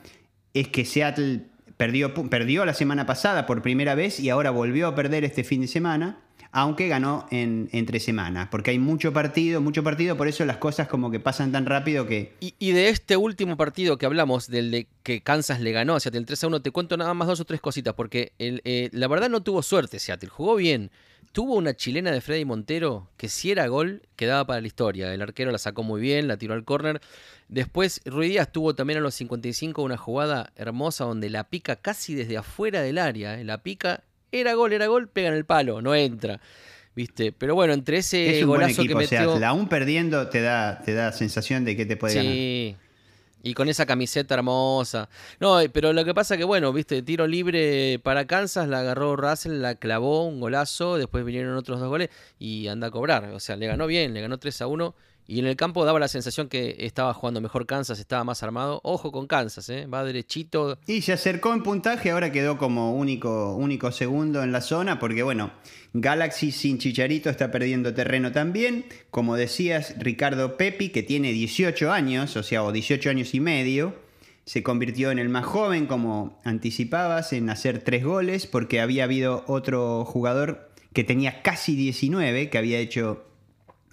es 0.55 0.69
que 0.69 0.85
Seattle 0.85 1.47
perdió, 1.83 2.15
perdió 2.15 2.65
la 2.65 2.75
semana 2.75 3.07
pasada 3.07 3.45
por 3.45 3.61
primera 3.61 3.97
vez 3.97 4.21
y 4.21 4.31
ahora 4.31 4.53
volvió 4.53 4.87
a 4.87 4.95
perder 4.95 5.25
este 5.25 5.43
fin 5.43 5.63
de 5.63 5.67
semana, 5.67 6.21
aunque 6.53 6.87
ganó 6.87 7.27
en, 7.33 7.69
entre 7.73 7.99
semanas, 7.99 8.47
porque 8.53 8.71
hay 8.71 8.79
mucho 8.79 9.13
partido, 9.13 9.61
mucho 9.61 9.83
partido, 9.83 10.17
por 10.17 10.29
eso 10.29 10.45
las 10.45 10.59
cosas 10.59 10.87
como 10.87 11.11
que 11.11 11.19
pasan 11.19 11.51
tan 11.51 11.67
rápido 11.67 12.07
que... 12.07 12.37
Y, 12.39 12.71
de 12.71 12.89
este 12.89 13.17
último 13.17 13.57
partido 13.57 13.99
que 13.99 14.07
hablamos, 14.07 14.47
del 14.47 14.71
de 14.71 14.87
que 15.03 15.23
Kansas 15.23 15.61
le 15.61 15.73
ganó 15.73 15.97
a 15.97 16.01
Seattle 16.01 16.25
3 16.25 16.45
a 16.45 16.47
1, 16.47 16.63
te 16.63 16.71
cuento 16.71 16.97
nada 16.97 17.15
más 17.15 17.27
dos 17.27 17.41
o 17.41 17.45
tres 17.45 17.61
cositas, 17.61 17.95
porque 17.95 18.31
eh, 18.39 18.89
la 18.93 19.09
verdad 19.09 19.29
no 19.29 19.43
tuvo 19.43 19.61
suerte 19.65 19.99
Seattle, 19.99 20.29
jugó 20.29 20.55
bien. 20.55 20.93
Tuvo 21.31 21.55
una 21.55 21.75
chilena 21.75 22.11
de 22.11 22.21
Freddy 22.21 22.45
Montero 22.45 23.09
que 23.17 23.29
si 23.29 23.51
era 23.51 23.67
gol 23.69 24.03
quedaba 24.17 24.47
para 24.47 24.61
la 24.61 24.67
historia. 24.67 25.15
El 25.15 25.23
arquero 25.23 25.51
la 25.51 25.59
sacó 25.59 25.83
muy 25.83 26.01
bien, 26.01 26.29
la 26.29 26.37
tiró 26.37 26.55
al 26.55 26.65
córner. 26.65 27.01
Después 27.49 28.01
Ruiz 28.05 28.31
Díaz 28.31 28.51
tuvo 28.51 28.75
también 28.75 28.99
a 28.99 29.03
los 29.03 29.15
55 29.15 29.83
una 29.83 29.97
jugada 29.97 30.53
hermosa 30.57 31.05
donde 31.05 31.31
la 31.31 31.45
pica 31.45 31.77
casi 31.77 32.15
desde 32.15 32.37
afuera 32.37 32.83
del 32.83 32.99
área. 32.99 33.41
eh, 33.41 33.45
La 33.45 33.63
pica, 33.63 34.03
era 34.31 34.55
gol, 34.55 34.73
era 34.73 34.87
gol, 34.87 35.09
pega 35.09 35.29
en 35.29 35.35
el 35.35 35.45
palo, 35.45 35.81
no 35.81 35.95
entra. 35.95 36.41
¿Viste? 36.95 37.33
Pero 37.33 37.55
bueno, 37.55 37.73
entre 37.73 37.99
ese 37.99 38.37
es 38.37 38.43
un 38.43 38.49
buen 38.51 38.61
golazo 38.63 38.83
equipo, 38.83 38.99
que 38.99 39.05
metió... 39.05 39.19
Seattle. 39.19 39.47
Aún 39.47 39.69
perdiendo 39.69 40.29
te 40.29 40.43
da, 40.43 40.83
te 40.85 40.93
da 40.93 41.13
sensación 41.13 41.65
de 41.65 41.75
que 41.77 41.87
te 41.87 41.97
puede 41.97 42.15
ganar. 42.15 42.92
Y 43.43 43.55
con 43.55 43.69
esa 43.69 43.87
camiseta 43.87 44.35
hermosa. 44.35 45.09
No, 45.41 45.61
eh, 45.61 45.69
pero 45.69 45.93
lo 45.93 46.05
que 46.05 46.15
pasa 46.15 46.37
que, 46.37 46.45
bueno, 46.45 46.73
viste, 46.73 47.03
tiro 47.03 47.27
libre 47.27 47.99
para 48.03 48.27
Kansas, 48.27 48.69
la 48.69 48.81
agarró 48.81 49.17
Russell, 49.17 49.61
la 49.61 49.75
clavó, 49.75 50.27
un 50.27 50.41
golazo, 50.41 50.97
después 50.97 51.25
vinieron 51.25 51.57
otros 51.57 51.81
dos 51.81 51.89
goles 51.89 52.11
y 52.39 52.69
anda 52.69 52.89
a 52.89 52.91
cobrar. 52.91 53.25
O 53.33 53.41
sea, 53.41 53.57
le 53.57 53.67
ganó 53.67 53.87
bien, 53.87 54.15
le 54.15 54.21
ganó 54.21 54.39
3 54.39 54.63
a 54.63 54.67
1. 54.67 54.95
Y 55.27 55.39
en 55.39 55.47
el 55.47 55.57
campo 55.57 55.85
daba 55.85 56.01
la 56.01 56.09
sensación 56.09 56.49
que 56.49 56.77
estaba 56.81 57.15
jugando 57.15 57.41
mejor 57.41 57.67
Kansas, 57.67 57.99
estaba 57.99 58.25
más 58.25 58.43
armado. 58.43 58.81
Ojo 58.83 59.13
con 59.13 59.27
Kansas, 59.27 59.69
¿eh? 59.69 59.87
va 59.87 60.05
derechito. 60.05 60.79
Y 60.87 61.03
se 61.03 61.13
acercó 61.13 61.55
en 61.55 61.63
puntaje, 61.63 62.11
ahora 62.11 62.33
quedó 62.33 62.59
como 62.59 62.95
único, 62.95 63.55
único 63.55 63.93
segundo 63.93 64.43
en 64.43 64.53
la 64.53 64.61
zona, 64.61 64.99
porque 64.99 65.23
bueno, 65.23 65.53
Galaxy 65.93 66.51
sin 66.51 66.79
Chicharito 66.79 67.31
está 67.31 67.51
perdiendo 67.51 67.95
terreno 67.95 68.33
también. 68.33 68.85
Como 69.11 69.37
decías, 69.37 69.95
Ricardo 69.99 70.57
Pepi, 70.57 70.89
que 70.89 71.03
tiene 71.03 71.33
18 71.33 71.93
años, 71.93 72.37
o 72.37 72.43
sea, 72.43 72.65
o 72.65 72.73
18 72.73 73.11
años 73.11 73.35
y 73.35 73.41
medio, 73.41 73.95
se 74.45 74.63
convirtió 74.63 75.13
en 75.13 75.19
el 75.19 75.29
más 75.29 75.45
joven, 75.45 75.87
como 75.87 76.41
anticipabas, 76.45 77.33
en 77.33 77.49
hacer 77.49 77.83
tres 77.83 78.05
goles, 78.05 78.47
porque 78.47 78.81
había 78.81 79.05
habido 79.05 79.45
otro 79.47 80.05
jugador 80.05 80.71
que 80.93 81.05
tenía 81.05 81.43
casi 81.43 81.77
19, 81.77 82.51
que 82.51 82.59
había 82.59 82.79
hecho 82.79 83.25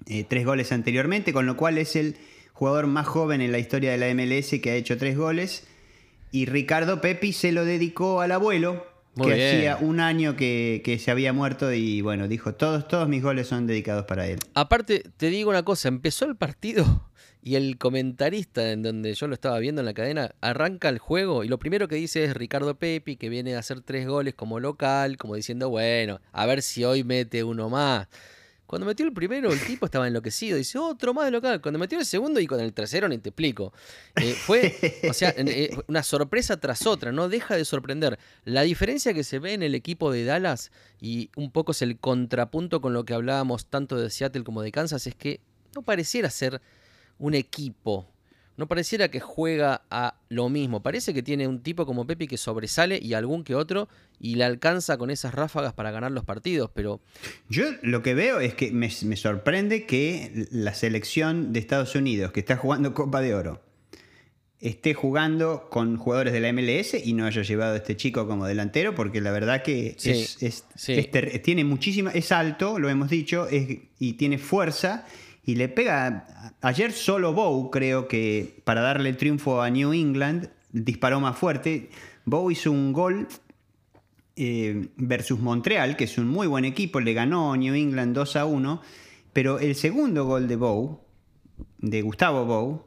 eh, 0.08 0.26
tres 0.28 0.46
goles 0.46 0.72
anteriormente, 0.72 1.34
con 1.34 1.46
lo 1.46 1.58
cual 1.58 1.78
es 1.78 1.96
el 1.96 2.16
jugador 2.54 2.88
más 2.88 3.08
joven 3.08 3.42
en 3.42 3.52
la 3.52 3.60
historia 3.60 3.92
de 3.92 3.98
la 3.98 4.14
MLS 4.14 4.60
que 4.62 4.72
ha 4.72 4.76
hecho 4.76 4.98
tres 4.98 5.18
goles. 5.18 5.66
Y 6.32 6.46
Ricardo 6.46 7.02
Pepi 7.02 7.34
se 7.34 7.52
lo 7.52 7.66
dedicó 7.66 8.22
al 8.22 8.32
abuelo, 8.32 8.86
Muy 9.16 9.30
que 9.30 9.36
bien. 9.36 9.56
hacía 9.58 9.78
un 9.78 10.00
año 10.00 10.36
que, 10.36 10.82
que 10.84 11.00
se 11.00 11.10
había 11.10 11.34
muerto 11.34 11.74
y 11.74 12.02
bueno, 12.02 12.28
dijo, 12.28 12.54
todos, 12.54 12.88
todos 12.88 13.08
mis 13.10 13.24
goles 13.24 13.48
son 13.48 13.66
dedicados 13.66 14.06
para 14.06 14.28
él. 14.28 14.40
Aparte, 14.54 15.04
te 15.18 15.30
digo 15.30 15.50
una 15.50 15.64
cosa, 15.64 15.88
empezó 15.88 16.26
el 16.26 16.36
partido 16.36 17.10
y 17.42 17.56
el 17.56 17.78
comentarista 17.78 18.72
en 18.72 18.84
donde 18.84 19.14
yo 19.14 19.28
lo 19.28 19.34
estaba 19.34 19.58
viendo 19.60 19.82
en 19.82 19.86
la 19.86 19.94
cadena 19.94 20.36
arranca 20.42 20.90
el 20.90 21.00
juego 21.00 21.44
y 21.44 21.48
lo 21.48 21.58
primero 21.58 21.88
que 21.88 21.96
dice 21.96 22.26
es 22.26 22.34
Ricardo 22.36 22.76
Pepi 22.76 23.16
que 23.16 23.30
viene 23.30 23.56
a 23.56 23.60
hacer 23.60 23.82
tres 23.82 24.06
goles 24.08 24.36
como 24.36 24.60
local, 24.60 25.18
como 25.18 25.36
diciendo, 25.36 25.70
bueno, 25.70 26.20
a 26.32 26.46
ver 26.46 26.62
si 26.62 26.84
hoy 26.84 27.04
mete 27.04 27.44
uno 27.44 27.70
más. 27.70 28.08
Cuando 28.70 28.86
metió 28.86 29.04
el 29.04 29.14
primero, 29.14 29.52
el 29.52 29.60
tipo 29.66 29.88
estaba 29.88 30.08
enloquecido. 30.08 30.56
Dice, 30.56 30.78
otro 30.78 31.12
más 31.12 31.26
de 31.26 31.32
local. 31.32 31.60
Cuando 31.60 31.80
metió 31.80 31.98
el 31.98 32.06
segundo 32.06 32.40
y 32.40 32.46
con 32.46 32.60
el 32.60 32.72
tercero, 32.72 33.10
ni 33.10 33.18
te 33.18 33.30
explico. 33.30 33.74
Eh, 34.22 34.34
fue, 34.34 35.02
o 35.10 35.14
sea, 35.14 35.34
eh, 35.36 35.76
una 35.88 36.04
sorpresa 36.04 36.56
tras 36.60 36.86
otra. 36.86 37.12
No 37.12 37.30
deja 37.30 37.56
de 37.56 37.66
sorprender. 37.66 38.20
La 38.46 38.62
diferencia 38.62 39.12
que 39.16 39.24
se 39.24 39.40
ve 39.40 39.54
en 39.54 39.64
el 39.64 39.74
equipo 39.74 40.12
de 40.12 40.24
Dallas, 40.24 40.72
y 41.02 41.32
un 41.36 41.50
poco 41.50 41.72
es 41.72 41.82
el 41.82 41.98
contrapunto 41.98 42.80
con 42.80 42.94
lo 42.94 43.06
que 43.06 43.16
hablábamos 43.16 43.66
tanto 43.66 43.98
de 43.98 44.12
Seattle 44.12 44.44
como 44.44 44.62
de 44.62 44.72
Kansas, 44.72 45.08
es 45.08 45.16
que 45.16 45.42
no 45.74 45.82
pareciera 45.82 46.30
ser 46.30 46.62
un 47.18 47.34
equipo. 47.34 48.06
No 48.60 48.68
pareciera 48.68 49.10
que 49.10 49.20
juega 49.20 49.82
a 49.90 50.20
lo 50.30 50.50
mismo. 50.50 50.84
Parece 50.84 51.14
que 51.14 51.24
tiene 51.24 51.48
un 51.48 51.64
tipo 51.64 51.86
como 51.86 52.06
Pepe 52.06 52.28
que 52.28 52.38
sobresale 52.38 53.00
y 53.02 53.14
algún 53.16 53.44
que 53.44 53.56
otro 53.56 53.88
y 54.20 54.36
le 54.36 54.44
alcanza 54.44 54.98
con 54.98 55.10
esas 55.10 55.34
ráfagas 55.34 55.74
para 55.74 55.92
ganar 55.92 56.12
los 56.12 56.26
partidos. 56.26 56.70
Pero 56.74 57.00
Yo 57.50 57.64
lo 57.82 58.04
que 58.04 58.14
veo 58.14 58.40
es 58.42 58.54
que 58.54 58.72
me, 58.72 58.92
me 59.06 59.16
sorprende 59.16 59.86
que 59.86 60.46
la 60.52 60.74
selección 60.74 61.54
de 61.54 61.60
Estados 61.60 61.96
Unidos, 61.96 62.32
que 62.34 62.42
está 62.42 62.58
jugando 62.58 62.94
Copa 62.94 63.22
de 63.22 63.34
Oro, 63.34 63.62
esté 64.60 64.94
jugando 64.94 65.70
con 65.70 65.96
jugadores 65.96 66.34
de 66.34 66.42
la 66.42 66.52
MLS 66.52 66.94
y 67.06 67.14
no 67.14 67.26
haya 67.26 67.44
llevado 67.44 67.76
a 67.76 67.78
este 67.78 67.96
chico 67.96 68.28
como 68.28 68.46
delantero, 68.46 68.94
porque 68.94 69.22
la 69.22 69.32
verdad 69.32 69.64
que 69.64 69.96
Sí, 69.98 70.10
es, 70.12 70.44
es- 70.44 70.66
sí. 70.76 70.94
es 70.96 71.10
ter- 71.10 71.42
tiene 71.42 71.64
muchísima, 71.64 72.12
es 72.12 72.34
alto, 72.34 72.78
lo 72.78 72.90
hemos 72.90 73.10
dicho, 73.10 73.48
es- 73.48 73.78
y 74.00 74.14
tiene 74.14 74.38
fuerza, 74.38 75.06
y 75.50 75.56
le 75.56 75.68
pega. 75.68 76.54
Ayer 76.62 76.92
solo 76.92 77.34
Bow, 77.34 77.72
creo 77.72 78.08
que 78.08 78.62
para 78.66 78.82
darle 78.82 79.10
el 79.10 79.18
triunfo 79.18 79.64
a 79.64 79.70
New 79.72 79.94
England, 79.94 80.52
disparó 80.72 81.20
más 81.20 81.38
fuerte. 81.38 81.90
Bow 82.26 82.52
hizo 82.52 82.72
un 82.72 82.94
gol 82.94 83.28
eh, 84.36 84.90
versus 84.98 85.40
Montreal, 85.40 85.96
que 85.96 86.04
es 86.04 86.20
un 86.20 86.28
muy 86.28 86.46
buen 86.46 86.66
equipo, 86.66 87.00
le 87.00 87.14
ganó 87.14 87.56
New 87.58 87.74
England 87.74 88.14
2 88.14 88.36
a 88.36 88.46
1, 88.46 88.82
pero 89.34 89.58
el 89.58 89.74
segundo 89.74 90.26
gol 90.26 90.48
de 90.48 90.56
Bow, 90.56 91.02
de 91.80 92.04
Gustavo 92.04 92.46
Bow, 92.46 92.86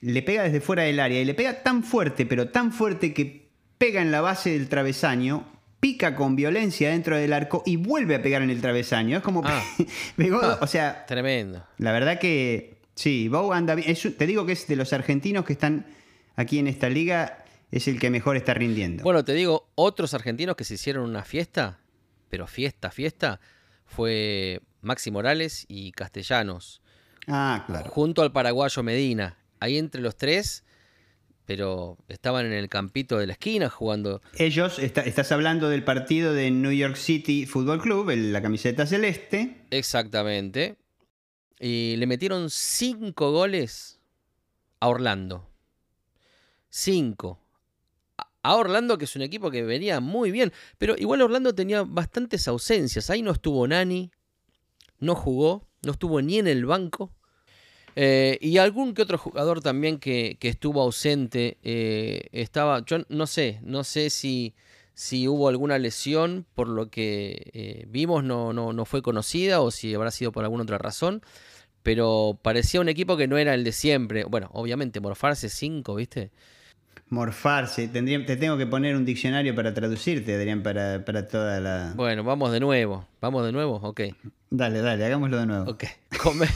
le 0.00 0.22
pega 0.22 0.44
desde 0.44 0.60
fuera 0.60 0.84
del 0.84 1.00
área 1.00 1.20
y 1.20 1.24
le 1.24 1.34
pega 1.34 1.64
tan 1.64 1.82
fuerte, 1.82 2.24
pero 2.24 2.50
tan 2.50 2.72
fuerte 2.72 3.12
que 3.12 3.50
pega 3.78 4.00
en 4.00 4.12
la 4.12 4.20
base 4.20 4.50
del 4.50 4.68
travesaño, 4.68 5.44
pica 5.80 6.14
con 6.16 6.36
violencia 6.36 6.90
dentro 6.90 7.16
del 7.16 7.32
arco 7.32 7.62
y 7.66 7.76
vuelve 7.76 8.14
a 8.16 8.22
pegar 8.22 8.42
en 8.42 8.50
el 8.50 8.60
travesaño. 8.60 9.18
Es 9.18 9.22
como 9.22 9.42
Ah. 9.44 9.62
pegó, 10.16 10.40
Ah, 10.42 10.58
o 10.62 10.66
sea, 10.66 11.04
Tremendo. 11.06 11.64
la 11.78 11.92
verdad 11.92 12.18
que 12.18 12.78
sí, 12.94 13.28
Bow 13.28 13.52
anda 13.52 13.74
bien. 13.74 13.90
Es- 13.90 14.16
te 14.16 14.26
digo 14.26 14.46
que 14.46 14.52
es 14.52 14.66
de 14.66 14.76
los 14.76 14.92
argentinos 14.92 15.44
que 15.44 15.52
están 15.52 15.86
aquí 16.34 16.58
en 16.58 16.66
esta 16.66 16.88
liga, 16.88 17.44
es 17.70 17.88
el 17.88 17.98
que 18.00 18.10
mejor 18.10 18.36
está 18.36 18.54
rindiendo. 18.54 19.02
Bueno, 19.02 19.24
te 19.24 19.32
digo, 19.34 19.68
otros 19.74 20.14
argentinos 20.14 20.56
que 20.56 20.64
se 20.64 20.74
hicieron 20.74 21.08
una 21.08 21.24
fiesta, 21.24 21.80
pero 22.30 22.46
fiesta, 22.46 22.90
fiesta, 22.90 23.40
fue 23.84 24.60
Maxi 24.82 25.10
Morales 25.10 25.64
y 25.68 25.92
Castellanos, 25.92 26.80
ah, 27.28 27.64
claro. 27.66 27.90
junto 27.90 28.22
al 28.22 28.32
paraguayo 28.32 28.82
Medina. 28.82 29.38
Ahí 29.60 29.78
entre 29.78 30.00
los 30.02 30.16
tres, 30.16 30.64
pero 31.46 31.96
estaban 32.08 32.44
en 32.46 32.52
el 32.52 32.68
campito 32.68 33.16
de 33.18 33.26
la 33.28 33.32
esquina 33.34 33.70
jugando. 33.70 34.20
Ellos, 34.36 34.78
está- 34.78 35.02
estás 35.02 35.32
hablando 35.32 35.68
del 35.70 35.84
partido 35.84 36.34
de 36.34 36.50
New 36.50 36.72
York 36.72 36.96
City 36.96 37.46
Football 37.46 37.80
Club, 37.80 38.10
el- 38.10 38.32
la 38.32 38.42
camiseta 38.42 38.84
celeste. 38.86 39.62
Exactamente. 39.70 40.76
Y 41.58 41.94
le 41.96 42.06
metieron 42.06 42.50
cinco 42.50 43.30
goles 43.32 43.98
a 44.80 44.88
Orlando. 44.88 45.48
Cinco. 46.68 47.38
A- 48.18 48.28
A 48.42 48.56
Orlando, 48.56 48.98
que 48.98 49.04
es 49.06 49.16
un 49.16 49.22
equipo 49.22 49.50
que 49.50 49.62
venía 49.62 50.00
muy 50.00 50.30
bien. 50.30 50.52
Pero 50.78 50.94
igual 50.98 51.22
Orlando 51.22 51.54
tenía 51.54 51.82
bastantes 51.82 52.46
ausencias. 52.48 53.08
Ahí 53.10 53.22
no 53.22 53.30
estuvo 53.32 53.66
Nani. 53.66 54.10
No 54.98 55.14
jugó. 55.14 55.66
No 55.82 55.92
estuvo 55.92 56.20
ni 56.20 56.38
en 56.38 56.46
el 56.48 56.66
banco. 56.66 57.12
Eh, 57.96 58.38
y 58.42 58.58
algún 58.58 58.92
que 58.94 59.02
otro 59.02 59.16
jugador 59.18 59.62
también 59.62 59.98
que, 59.98 60.36
que 60.38 60.48
estuvo 60.48 60.82
ausente. 60.82 61.56
eh, 61.62 62.28
estaba. 62.32 62.84
Yo 62.84 62.98
no 63.08 63.26
sé. 63.26 63.58
No 63.62 63.84
sé 63.84 64.10
si, 64.10 64.54
si 64.94 65.26
hubo 65.28 65.48
alguna 65.48 65.78
lesión. 65.78 66.44
Por 66.54 66.68
lo 66.68 66.90
que 66.90 67.50
eh, 67.54 67.86
vimos, 67.88 68.22
no, 68.22 68.52
no, 68.52 68.72
no 68.72 68.84
fue 68.84 69.00
conocida. 69.02 69.60
O 69.62 69.70
si 69.70 69.94
habrá 69.94 70.10
sido 70.10 70.30
por 70.32 70.44
alguna 70.44 70.62
otra 70.64 70.78
razón. 70.78 71.22
Pero 71.82 72.38
parecía 72.42 72.80
un 72.80 72.88
equipo 72.88 73.16
que 73.16 73.28
no 73.28 73.38
era 73.38 73.54
el 73.54 73.64
de 73.64 73.72
siempre. 73.72 74.24
Bueno, 74.24 74.50
obviamente, 74.52 75.00
morfarse 75.00 75.48
5, 75.48 75.94
¿viste? 75.94 76.30
Morfarse. 77.08 77.86
Tendría, 77.88 78.24
te 78.26 78.36
tengo 78.36 78.58
que 78.58 78.66
poner 78.66 78.96
un 78.96 79.04
diccionario 79.04 79.54
para 79.54 79.72
traducirte, 79.72 80.34
Adrián, 80.34 80.62
para, 80.64 81.04
para 81.04 81.28
toda 81.28 81.60
la... 81.60 81.92
Bueno, 81.94 82.24
vamos 82.24 82.50
de 82.52 82.58
nuevo. 82.60 83.06
Vamos 83.20 83.46
de 83.46 83.52
nuevo, 83.52 83.76
ok. 83.76 84.00
Dale, 84.50 84.80
dale, 84.80 85.04
hagámoslo 85.04 85.38
de 85.38 85.46
nuevo. 85.46 85.70
Ok. 85.70 85.84
Comer- 86.22 86.48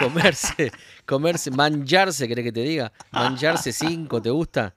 comerse, 0.00 0.72
comerse, 1.06 1.50
mancharse, 1.50 2.28
¿querés 2.28 2.44
que 2.44 2.52
te 2.52 2.62
diga? 2.62 2.92
Mancharse 3.12 3.72
5, 3.72 4.22
¿te 4.22 4.30
gusta? 4.30 4.74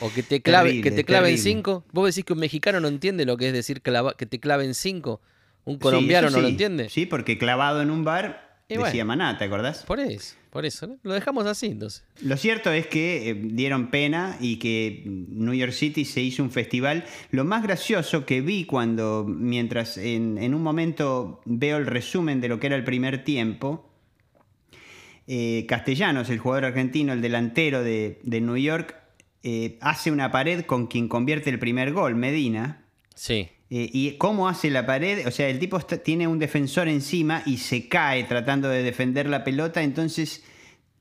O 0.00 0.12
que 0.12 0.22
te, 0.22 0.40
clave, 0.42 0.70
Terrible, 0.70 0.90
que 0.90 0.96
te 0.96 1.04
claven 1.04 1.34
terrible. 1.36 1.52
5. 1.62 1.84
¿Vos 1.92 2.06
decís 2.06 2.24
que 2.24 2.32
un 2.32 2.38
mexicano 2.40 2.80
no 2.80 2.88
entiende 2.88 3.24
lo 3.24 3.36
que 3.36 3.48
es 3.48 3.52
decir 3.52 3.82
clava- 3.82 4.16
que 4.16 4.26
te 4.26 4.40
claven 4.40 4.74
5? 4.74 5.20
¿Un 5.64 5.78
colombiano 5.78 6.28
no 6.30 6.40
lo 6.40 6.48
entiende? 6.48 6.88
Sí, 6.88 7.06
porque 7.06 7.38
clavado 7.38 7.82
en 7.82 7.90
un 7.90 8.02
bar 8.04 8.58
Y 8.68 8.74
decía 8.74 9.04
bueno. 9.04 9.06
maná, 9.06 9.38
¿te 9.38 9.44
acordás? 9.44 9.84
Por 9.84 10.00
eso, 10.00 10.34
por 10.50 10.66
eso. 10.66 10.88
¿no? 10.88 10.96
Lo 11.04 11.12
dejamos 11.12 11.46
así 11.46 11.66
entonces. 11.66 12.02
Lo 12.20 12.36
cierto 12.36 12.72
es 12.72 12.88
que 12.88 13.30
eh, 13.30 13.34
dieron 13.34 13.90
pena 13.90 14.36
y 14.40 14.56
que 14.58 15.04
New 15.06 15.54
York 15.54 15.72
City 15.72 16.04
se 16.04 16.20
hizo 16.20 16.42
un 16.42 16.50
festival. 16.50 17.04
Lo 17.30 17.44
más 17.44 17.62
gracioso 17.62 18.26
que 18.26 18.40
vi 18.40 18.64
cuando, 18.64 19.24
mientras 19.28 19.98
en, 19.98 20.36
en 20.38 20.54
un 20.54 20.62
momento 20.64 21.42
veo 21.44 21.76
el 21.76 21.86
resumen 21.86 22.40
de 22.40 22.48
lo 22.48 22.58
que 22.58 22.66
era 22.66 22.74
el 22.76 22.82
primer 22.82 23.22
tiempo, 23.22 23.88
eh, 25.34 25.64
Castellanos, 25.66 26.28
el 26.28 26.38
jugador 26.38 26.66
argentino, 26.66 27.14
el 27.14 27.22
delantero 27.22 27.82
de, 27.82 28.20
de 28.22 28.40
New 28.42 28.58
York, 28.58 28.94
eh, 29.42 29.78
hace 29.80 30.10
una 30.10 30.30
pared 30.30 30.66
con 30.66 30.88
quien 30.88 31.08
convierte 31.08 31.48
el 31.48 31.58
primer 31.58 31.92
gol, 31.94 32.14
Medina. 32.16 32.82
Sí. 33.14 33.48
Eh, 33.70 33.88
¿Y 33.90 34.18
cómo 34.18 34.46
hace 34.46 34.68
la 34.68 34.84
pared? 34.84 35.26
O 35.26 35.30
sea, 35.30 35.48
el 35.48 35.58
tipo 35.58 35.78
está- 35.78 35.96
tiene 35.96 36.26
un 36.28 36.38
defensor 36.38 36.86
encima 36.88 37.42
y 37.46 37.56
se 37.56 37.88
cae 37.88 38.24
tratando 38.24 38.68
de 38.68 38.82
defender 38.82 39.26
la 39.26 39.42
pelota, 39.42 39.82
entonces 39.82 40.44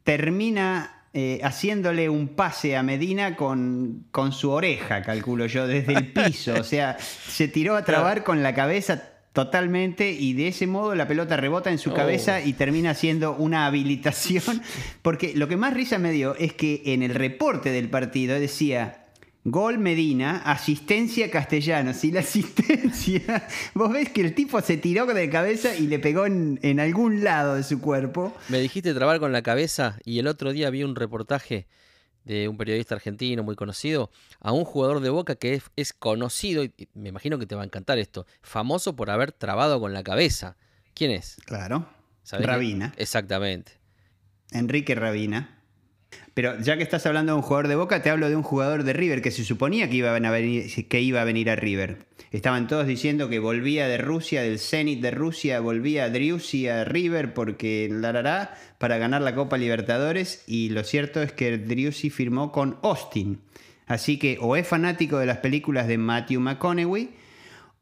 termina 0.04 1.04
eh, 1.14 1.42
haciéndole 1.44 2.08
un 2.08 2.30
pase 2.30 2.78
a 2.78 2.84
Medina 2.84 3.36
con, 3.36 4.06
con 4.12 4.32
su 4.32 4.50
oreja, 4.52 5.02
calculo 5.02 5.46
yo, 5.46 5.68
desde 5.68 5.94
el 5.94 6.14
piso. 6.14 6.54
O 6.54 6.64
sea, 6.64 6.98
se 7.00 7.50
tiró 7.50 7.76
a 7.76 7.84
trabar 7.84 8.24
con 8.24 8.42
la 8.42 8.56
cabeza 8.56 9.11
totalmente 9.34 10.12
y 10.12 10.34
de 10.34 10.50
ese 10.50 10.68
modo 10.68 10.94
la 10.96 11.08
pelota 11.08 11.38
rebota 11.38 11.72
en 11.72 11.78
su 11.78 11.92
Oh. 11.92 11.94
cabeza 11.94 12.42
y 12.42 12.54
termina 12.54 12.94
siendo 12.94 13.34
una 13.36 13.66
habilitación. 13.66 14.62
Porque 15.02 15.34
lo 15.36 15.48
que 15.48 15.58
más 15.58 15.74
risa 15.74 15.98
me 15.98 16.12
dio 16.12 16.36
es 16.36 16.54
que 16.54 16.82
en 16.86 17.04
el 17.04 17.16
reporte 17.16 17.72
del 17.72 17.90
partido 17.90 18.40
decía... 18.40 18.98
Gol 19.44 19.80
Medina, 19.80 20.38
asistencia 20.46 21.32
Castellanos. 21.32 22.04
Y 22.04 22.12
la 22.12 22.20
asistencia, 22.20 23.48
vos 23.74 23.92
ves 23.92 24.10
que 24.10 24.22
el 24.22 24.36
tipo 24.36 24.62
se 24.62 24.78
tiró 24.78 25.08
de 25.08 25.30
cabeza 25.32 25.76
y 25.76 25.88
le 25.88 25.98
pegó 25.98 26.28
en, 26.28 26.60
en 26.62 26.80
algún 26.80 27.24
lado 27.24 27.56
de 27.56 27.64
su 27.64 27.82
cuerpo. 27.82 28.38
Me 28.50 28.60
dijiste 28.60 28.94
trabar 28.94 29.20
con 29.20 29.32
la 29.32 29.42
cabeza 29.42 29.98
y 30.06 30.20
el 30.20 30.28
otro 30.28 30.54
día 30.54 30.70
vi 30.70 30.84
un 30.84 30.96
reportaje 30.96 31.66
de 32.24 32.48
un 32.48 32.58
periodista 32.58 32.96
argentino 32.96 33.44
muy 33.44 33.56
conocido 33.56 34.12
a 34.40 34.52
un 34.52 34.66
jugador 34.66 35.00
de 35.00 35.10
Boca 35.10 35.36
que 35.36 35.56
es, 35.56 35.64
es 35.76 35.94
conocido, 35.94 36.64
y 36.64 36.74
me 36.94 37.10
imagino 37.10 37.40
que 37.40 37.46
te 37.46 37.56
va 37.56 37.62
a 37.62 37.66
encantar 37.66 37.98
esto, 37.98 38.26
famoso 38.42 38.96
por 38.96 39.10
haber 39.10 39.32
trabado 39.32 39.80
con 39.80 39.94
la 39.94 40.04
cabeza. 40.04 40.58
¿Quién 40.94 41.12
es? 41.12 41.38
Claro. 41.46 41.88
Rabina. 42.40 42.94
Exactamente. 42.98 43.74
Enrique 44.52 44.96
Rabina. 44.96 45.61
Pero 46.34 46.60
ya 46.62 46.78
que 46.78 46.84
estás 46.84 47.06
hablando 47.06 47.34
de 47.34 47.38
un 47.38 47.42
jugador 47.42 47.68
de 47.68 47.76
Boca, 47.76 48.02
te 48.02 48.10
hablo 48.10 48.30
de 48.30 48.36
un 48.36 48.44
jugador 48.44 48.84
de 48.84 48.94
River 48.94 49.22
que 49.22 49.32
se 49.32 49.44
suponía 49.44 49.90
que 49.90 49.98
iba 49.98 50.16
a 50.16 50.32
venir, 50.32 50.88
que 50.88 51.02
iba 51.02 51.22
a, 51.22 51.26
venir 51.26 51.50
a 51.50 51.58
River. 51.58 52.06
Estaban 52.32 52.68
todos 52.68 52.88
diciendo 52.88 53.28
que 53.28 53.40
volvía 53.40 53.88
de 53.90 53.98
Rusia, 53.98 54.42
del 54.42 54.60
Zenit 54.60 55.02
de 55.02 55.12
Rusia, 55.12 55.60
volvía 55.60 56.06
a 56.06 56.10
Driussi 56.10 56.70
a 56.70 56.86
River 56.86 57.34
porque 57.34 57.90
la 57.92 58.14
la, 58.14 58.22
la, 58.22 58.54
para 58.78 58.98
ganar 58.98 59.22
la 59.22 59.36
Copa 59.36 59.58
Libertadores 59.58 60.44
y 60.48 60.70
lo 60.70 60.86
cierto 60.86 61.22
es 61.22 61.34
que 61.34 61.58
Driussi 61.58 62.10
firmó 62.10 62.54
con 62.54 62.78
Austin. 62.82 63.42
Así 63.88 64.18
que 64.18 64.38
o 64.40 64.56
es 64.56 64.66
fanático 64.66 65.18
de 65.18 65.26
las 65.26 65.40
películas 65.40 65.88
de 65.88 65.98
Matthew 65.98 66.40
McConaughey 66.40 67.10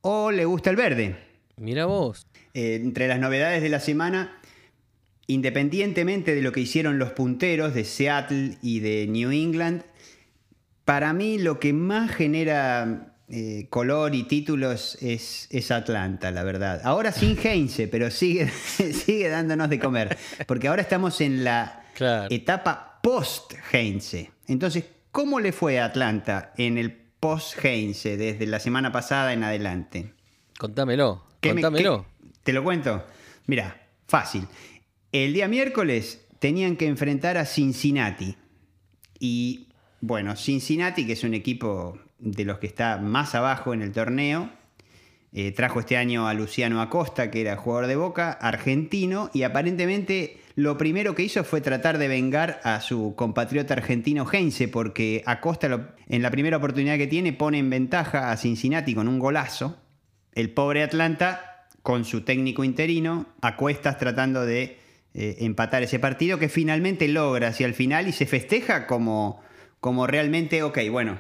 o 0.02 0.32
le 0.32 0.46
gusta 0.46 0.72
el 0.72 0.76
verde. 0.76 1.16
Mira 1.58 1.86
vos. 1.86 2.26
Eh, 2.56 2.80
entre 2.82 3.08
las 3.08 3.20
novedades 3.20 3.62
de 3.62 3.70
la 3.70 3.80
semana, 3.80 4.39
independientemente 5.30 6.34
de 6.34 6.42
lo 6.42 6.52
que 6.52 6.60
hicieron 6.60 6.98
los 6.98 7.12
punteros 7.12 7.76
de 7.76 7.86
Seattle 7.86 8.58
y 8.64 8.80
de 8.80 9.06
New 9.08 9.30
England, 9.32 9.84
para 10.86 11.14
mí 11.14 11.38
lo 11.38 11.60
que 11.60 11.72
más 11.72 12.10
genera 12.10 13.14
eh, 13.30 13.68
color 13.70 14.16
y 14.16 14.24
títulos 14.24 14.98
es, 15.02 15.48
es, 15.52 15.70
Atlanta, 15.70 16.32
la 16.32 16.44
verdad. 16.44 16.82
Ahora 16.84 17.12
sin 17.12 17.38
Heinze, 17.44 17.88
pero 17.88 18.10
sigue, 18.10 18.50
sigue 18.50 19.30
dándonos 19.30 19.70
de 19.70 19.80
comer, 19.80 20.18
porque 20.48 20.68
ahora 20.68 20.82
estamos 20.82 21.22
en 21.22 21.44
la 21.44 21.84
claro. 21.94 22.28
etapa 22.32 23.00
post-Heinze. 23.04 24.32
Entonces, 24.48 24.86
¿cómo 25.12 25.40
le 25.40 25.52
fue 25.52 25.80
a 25.80 25.86
Atlanta 25.86 26.54
en 26.58 26.80
el 26.80 26.92
post-Heinze 26.92 28.18
desde 28.18 28.48
la 28.48 28.60
semana 28.60 28.92
pasada 28.92 29.32
en 29.34 29.44
adelante? 29.44 30.12
Contámelo, 30.58 31.24
contámelo. 31.40 32.08
Me, 32.20 32.30
¿Te 32.42 32.52
lo 32.52 32.64
cuento? 32.64 33.06
Mira, 33.46 33.80
fácil. 34.08 34.48
El 35.12 35.34
día 35.34 35.48
miércoles 35.48 36.24
tenían 36.38 36.76
que 36.76 36.86
enfrentar 36.86 37.38
a 37.38 37.46
Cincinnati. 37.46 38.36
Y 39.20 39.70
bueno, 40.02 40.36
Cincinnati, 40.36 41.08
que 41.08 41.14
es 41.14 41.24
un 41.24 41.34
equipo 41.34 41.98
de 42.20 42.46
los 42.46 42.60
que 42.60 42.68
está 42.68 42.98
más 42.98 43.34
abajo 43.34 43.74
en 43.74 43.82
el 43.82 43.92
torneo, 43.92 44.52
eh, 45.34 45.52
trajo 45.52 45.80
este 45.80 45.98
año 45.98 46.28
a 46.28 46.36
Luciano 46.36 46.80
Acosta, 46.80 47.32
que 47.32 47.42
era 47.42 47.56
jugador 47.56 47.88
de 47.88 47.96
Boca, 47.96 48.32
argentino, 48.32 49.32
y 49.34 49.42
aparentemente 49.42 50.38
lo 50.54 50.78
primero 50.78 51.16
que 51.16 51.24
hizo 51.24 51.44
fue 51.44 51.62
tratar 51.62 51.98
de 51.98 52.08
vengar 52.08 52.62
a 52.64 52.80
su 52.80 53.16
compatriota 53.16 53.74
argentino 53.74 54.28
Heinze, 54.32 54.68
porque 54.68 55.24
Acosta 55.26 55.96
en 56.08 56.22
la 56.22 56.30
primera 56.30 56.58
oportunidad 56.58 56.98
que 56.98 57.08
tiene 57.08 57.34
pone 57.34 57.58
en 57.58 57.72
ventaja 57.72 58.32
a 58.32 58.38
Cincinnati 58.38 58.94
con 58.94 59.08
un 59.08 59.18
golazo. 59.18 59.76
El 60.34 60.52
pobre 60.52 60.84
Atlanta, 60.84 61.68
con 61.82 62.06
su 62.06 62.22
técnico 62.22 62.64
interino, 62.64 63.26
a 63.42 63.56
cuestas 63.56 63.98
tratando 63.98 64.46
de 64.46 64.78
eh, 65.14 65.38
empatar 65.40 65.84
ese 65.84 66.00
partido 66.00 66.38
que 66.38 66.50
finalmente 66.50 67.08
logra 67.08 67.50
hacia 67.50 67.66
el 67.66 67.74
final 67.74 68.08
y 68.08 68.12
se 68.12 68.26
festeja 68.26 68.86
como, 68.86 69.42
como 69.80 70.06
realmente, 70.06 70.62
ok, 70.64 70.80
bueno, 70.92 71.20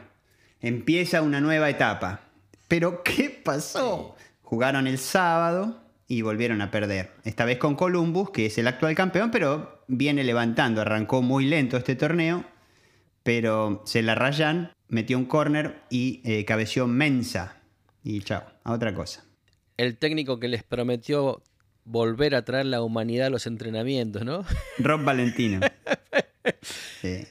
empieza 0.61 1.21
una 1.21 1.41
nueva 1.41 1.69
etapa. 1.69 2.21
Pero 2.67 3.03
¿qué 3.03 3.29
pasó? 3.29 4.15
Jugaron 4.41 4.87
el 4.87 4.97
sábado 4.97 5.81
y 6.07 6.21
volvieron 6.21 6.61
a 6.61 6.71
perder. 6.71 7.11
Esta 7.23 7.45
vez 7.45 7.57
con 7.57 7.75
Columbus, 7.75 8.31
que 8.31 8.47
es 8.47 8.57
el 8.57 8.67
actual 8.67 8.95
campeón, 8.95 9.31
pero 9.31 9.83
viene 9.87 10.23
levantando. 10.23 10.81
Arrancó 10.81 11.21
muy 11.21 11.45
lento 11.45 11.77
este 11.77 11.95
torneo, 11.95 12.45
pero 13.23 13.83
se 13.85 14.01
la 14.01 14.15
rayan, 14.15 14.71
metió 14.87 15.17
un 15.17 15.25
corner 15.25 15.81
y 15.89 16.21
eh, 16.23 16.45
cabeció 16.45 16.87
Mensa. 16.87 17.61
Y 18.03 18.21
chao, 18.21 18.43
a 18.63 18.71
otra 18.71 18.93
cosa. 18.93 19.23
El 19.77 19.97
técnico 19.97 20.39
que 20.39 20.47
les 20.47 20.63
prometió 20.63 21.43
volver 21.91 22.35
a 22.35 22.45
traer 22.45 22.67
la 22.67 22.81
humanidad 22.83 23.27
a 23.27 23.29
los 23.31 23.47
entrenamientos, 23.47 24.23
¿no? 24.23 24.45
Rob 24.77 25.03
Valentino. 25.03 25.59
Sí. 27.01 27.25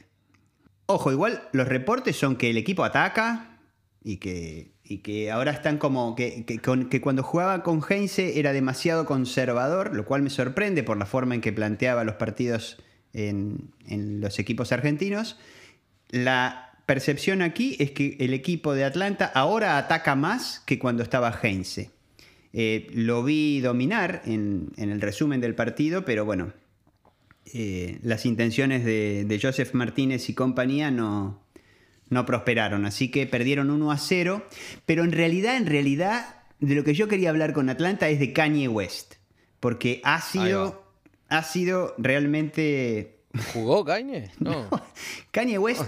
Ojo, 0.86 1.10
igual 1.12 1.48
los 1.52 1.66
reportes 1.68 2.16
son 2.16 2.36
que 2.36 2.50
el 2.50 2.56
equipo 2.56 2.84
ataca 2.84 3.58
y 4.02 4.18
que, 4.18 4.72
y 4.84 4.98
que 4.98 5.30
ahora 5.30 5.50
están 5.50 5.76
como 5.78 6.14
que, 6.14 6.44
que, 6.46 6.58
con- 6.60 6.88
que 6.88 7.00
cuando 7.00 7.22
jugaba 7.22 7.62
con 7.62 7.82
Heinze 7.86 8.38
era 8.38 8.52
demasiado 8.52 9.04
conservador, 9.06 9.94
lo 9.94 10.04
cual 10.04 10.22
me 10.22 10.30
sorprende 10.30 10.82
por 10.82 10.96
la 10.98 11.04
forma 11.06 11.34
en 11.34 11.40
que 11.40 11.52
planteaba 11.52 12.04
los 12.04 12.14
partidos 12.14 12.78
en, 13.12 13.70
en 13.86 14.20
los 14.20 14.38
equipos 14.38 14.72
argentinos. 14.72 15.36
La 16.10 16.78
percepción 16.86 17.42
aquí 17.42 17.76
es 17.80 17.90
que 17.90 18.16
el 18.20 18.32
equipo 18.32 18.72
de 18.74 18.84
Atlanta 18.84 19.30
ahora 19.34 19.76
ataca 19.78 20.14
más 20.14 20.60
que 20.60 20.78
cuando 20.78 21.02
estaba 21.02 21.36
Heinze. 21.42 21.90
Eh, 22.52 22.88
lo 22.92 23.22
vi 23.22 23.60
dominar 23.60 24.22
en, 24.24 24.70
en 24.76 24.90
el 24.90 25.00
resumen 25.00 25.40
del 25.40 25.54
partido, 25.54 26.04
pero 26.04 26.24
bueno, 26.24 26.52
eh, 27.54 27.98
las 28.02 28.26
intenciones 28.26 28.84
de, 28.84 29.24
de 29.24 29.40
Joseph 29.40 29.72
Martínez 29.72 30.28
y 30.28 30.34
compañía 30.34 30.90
no, 30.90 31.42
no 32.10 32.26
prosperaron. 32.26 32.84
Así 32.84 33.10
que 33.10 33.26
perdieron 33.26 33.70
1 33.70 33.90
a 33.90 33.98
0. 33.98 34.42
Pero 34.86 35.04
en 35.04 35.12
realidad, 35.12 35.56
en 35.56 35.66
realidad, 35.66 36.36
de 36.60 36.74
lo 36.74 36.84
que 36.84 36.94
yo 36.94 37.08
quería 37.08 37.30
hablar 37.30 37.52
con 37.52 37.68
Atlanta 37.68 38.08
es 38.08 38.18
de 38.18 38.32
Kanye 38.32 38.68
West. 38.68 39.14
Porque 39.60 40.00
ha 40.04 40.20
sido, 40.20 40.84
ha 41.28 41.42
sido 41.42 41.94
realmente... 41.98 43.20
¿Jugó 43.52 43.84
Cañe? 43.84 44.30
No. 44.40 44.68
Kanye 45.30 45.58
West, 45.58 45.82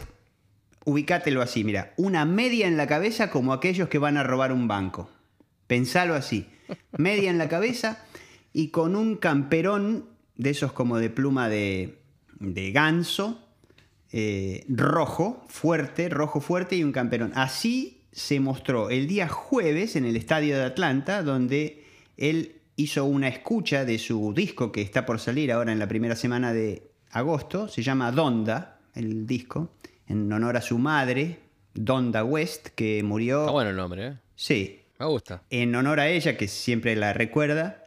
ubicátelo 0.84 1.40
así, 1.42 1.64
mira, 1.64 1.94
una 1.96 2.24
media 2.24 2.66
en 2.66 2.76
la 2.76 2.86
cabeza 2.86 3.30
como 3.30 3.52
aquellos 3.52 3.88
que 3.88 3.98
van 3.98 4.16
a 4.16 4.22
robar 4.22 4.52
un 4.52 4.68
banco. 4.68 5.10
Pensalo 5.70 6.14
así, 6.14 6.48
media 6.98 7.30
en 7.30 7.38
la 7.38 7.48
cabeza 7.48 8.04
y 8.52 8.70
con 8.70 8.96
un 8.96 9.14
camperón 9.14 10.06
de 10.34 10.50
esos 10.50 10.72
como 10.72 10.98
de 10.98 11.10
pluma 11.10 11.48
de, 11.48 12.00
de 12.40 12.72
ganso, 12.72 13.46
eh, 14.10 14.64
rojo, 14.68 15.46
fuerte, 15.46 16.08
rojo 16.08 16.40
fuerte 16.40 16.74
y 16.74 16.82
un 16.82 16.90
camperón. 16.90 17.30
Así 17.36 18.02
se 18.10 18.40
mostró 18.40 18.90
el 18.90 19.06
día 19.06 19.28
jueves 19.28 19.94
en 19.94 20.06
el 20.06 20.16
estadio 20.16 20.58
de 20.58 20.64
Atlanta, 20.64 21.22
donde 21.22 21.84
él 22.16 22.56
hizo 22.74 23.04
una 23.04 23.28
escucha 23.28 23.84
de 23.84 24.00
su 24.00 24.34
disco 24.34 24.72
que 24.72 24.82
está 24.82 25.06
por 25.06 25.20
salir 25.20 25.52
ahora 25.52 25.70
en 25.70 25.78
la 25.78 25.86
primera 25.86 26.16
semana 26.16 26.52
de 26.52 26.90
agosto. 27.12 27.68
Se 27.68 27.84
llama 27.84 28.10
Donda, 28.10 28.80
el 28.96 29.24
disco, 29.24 29.70
en 30.08 30.32
honor 30.32 30.56
a 30.56 30.62
su 30.62 30.78
madre, 30.78 31.38
Donda 31.74 32.24
West, 32.24 32.70
que 32.74 33.04
murió. 33.04 33.42
Está 33.42 33.52
bueno 33.52 33.70
el 33.70 33.76
nombre, 33.76 34.06
¿eh? 34.08 34.16
Sí, 34.34 34.79
En 35.50 35.74
honor 35.74 35.98
a 36.00 36.08
ella, 36.08 36.36
que 36.36 36.46
siempre 36.46 36.94
la 36.94 37.12
recuerda, 37.12 37.84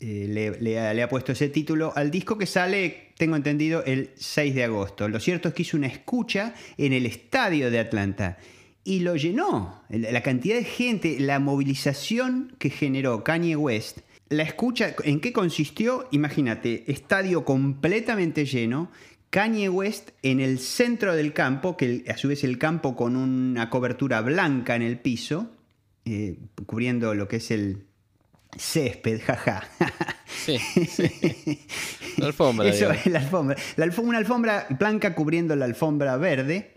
eh, 0.00 0.56
le, 0.60 1.02
ha, 1.02 1.08
puesto 1.08 1.32
ese 1.32 1.48
título 1.48 1.92
al 1.94 2.10
disco 2.10 2.36
que 2.36 2.46
sale, 2.46 3.12
tengo 3.16 3.36
entendido, 3.36 3.84
el 3.84 4.10
6 4.16 4.54
de 4.54 4.64
agosto. 4.64 5.08
Lo 5.08 5.20
cierto 5.20 5.48
es 5.48 5.54
que 5.54 5.62
hizo 5.62 5.76
una 5.76 5.86
escucha 5.86 6.54
en 6.76 6.92
el 6.92 7.06
estadio 7.06 7.70
de 7.70 7.78
Atlanta 7.78 8.38
y 8.82 9.00
lo 9.00 9.16
llenó. 9.16 9.84
La 9.88 10.10
la 10.10 10.22
cantidad 10.22 10.56
de 10.56 10.64
gente, 10.64 11.20
la 11.20 11.38
movilización 11.38 12.54
que 12.58 12.70
generó 12.70 13.24
Kanye 13.24 13.56
West. 13.56 13.98
La 14.28 14.42
escucha, 14.42 14.94
¿en 15.04 15.20
qué 15.20 15.32
consistió? 15.32 16.08
Imagínate, 16.10 16.90
estadio 16.90 17.44
completamente 17.44 18.46
lleno, 18.46 18.90
Kanye 19.30 19.68
West 19.68 20.10
en 20.22 20.40
el 20.40 20.58
centro 20.58 21.14
del 21.14 21.32
campo, 21.32 21.76
que 21.76 22.04
a 22.08 22.16
su 22.16 22.28
vez 22.28 22.42
el 22.42 22.58
campo 22.58 22.96
con 22.96 23.16
una 23.16 23.68
cobertura 23.68 24.20
blanca 24.22 24.76
en 24.76 24.82
el 24.82 24.98
piso, 24.98 25.50
eh, 26.04 26.38
cubriendo 26.66 27.14
lo 27.14 27.28
que 27.28 27.36
es 27.36 27.50
el 27.50 27.86
césped, 28.56 29.20
jaja. 29.24 29.68
Sí, 30.26 30.58
sí. 30.58 31.66
La 32.16 32.26
alfombra. 32.26 32.68
Eso 32.68 32.78
digamos. 32.78 33.06
es 33.06 33.12
la 33.12 33.18
alfombra. 33.18 33.56
La 33.76 33.86
una 33.98 34.18
alfombra 34.18 34.66
blanca 34.78 35.14
cubriendo 35.14 35.56
la 35.56 35.64
alfombra 35.64 36.16
verde. 36.16 36.72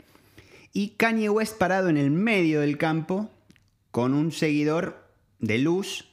Y 0.74 0.90
Kanye 0.90 1.30
West 1.30 1.58
parado 1.58 1.90
en 1.90 1.98
el 1.98 2.12
medio 2.12 2.62
del 2.62 2.78
campo 2.78 3.30
con 3.92 4.14
un 4.14 4.32
seguidor 4.32 5.08
de 5.40 5.58
luz 5.60 6.08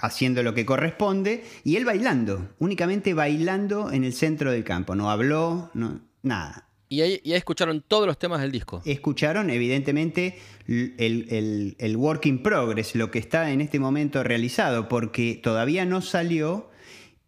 haciendo 0.00 0.42
lo 0.42 0.54
que 0.54 0.66
corresponde 0.66 1.44
y 1.62 1.76
él 1.76 1.84
bailando, 1.84 2.48
únicamente 2.58 3.14
bailando 3.14 3.92
en 3.92 4.04
el 4.04 4.12
centro 4.12 4.50
del 4.50 4.64
campo. 4.64 4.94
No 4.94 5.10
habló, 5.10 5.70
no, 5.74 6.00
nada. 6.22 6.68
Y 6.94 7.02
ahí, 7.02 7.20
escucharon 7.24 7.82
todos 7.86 8.06
los 8.06 8.18
temas 8.18 8.40
del 8.40 8.52
disco. 8.52 8.82
Escucharon, 8.84 9.50
evidentemente, 9.50 10.38
el, 10.66 10.94
el- 10.98 11.76
el 11.78 11.96
work 11.96 12.26
in 12.26 12.42
progress, 12.42 12.94
lo 12.94 13.10
que 13.10 13.18
está 13.18 13.50
en 13.50 13.60
este 13.60 13.78
momento 13.78 14.22
realizado, 14.22 14.88
porque 14.88 15.38
todavía 15.42 15.84
no 15.84 16.00
salió 16.00 16.70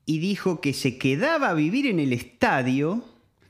y 0.04 0.18
dijo 0.20 0.60
que 0.60 0.72
se 0.72 0.98
quedaba 0.98 1.50
a 1.50 1.54
vivir 1.54 1.86
en 1.86 1.98
el 1.98 2.12
estadio 2.12 3.04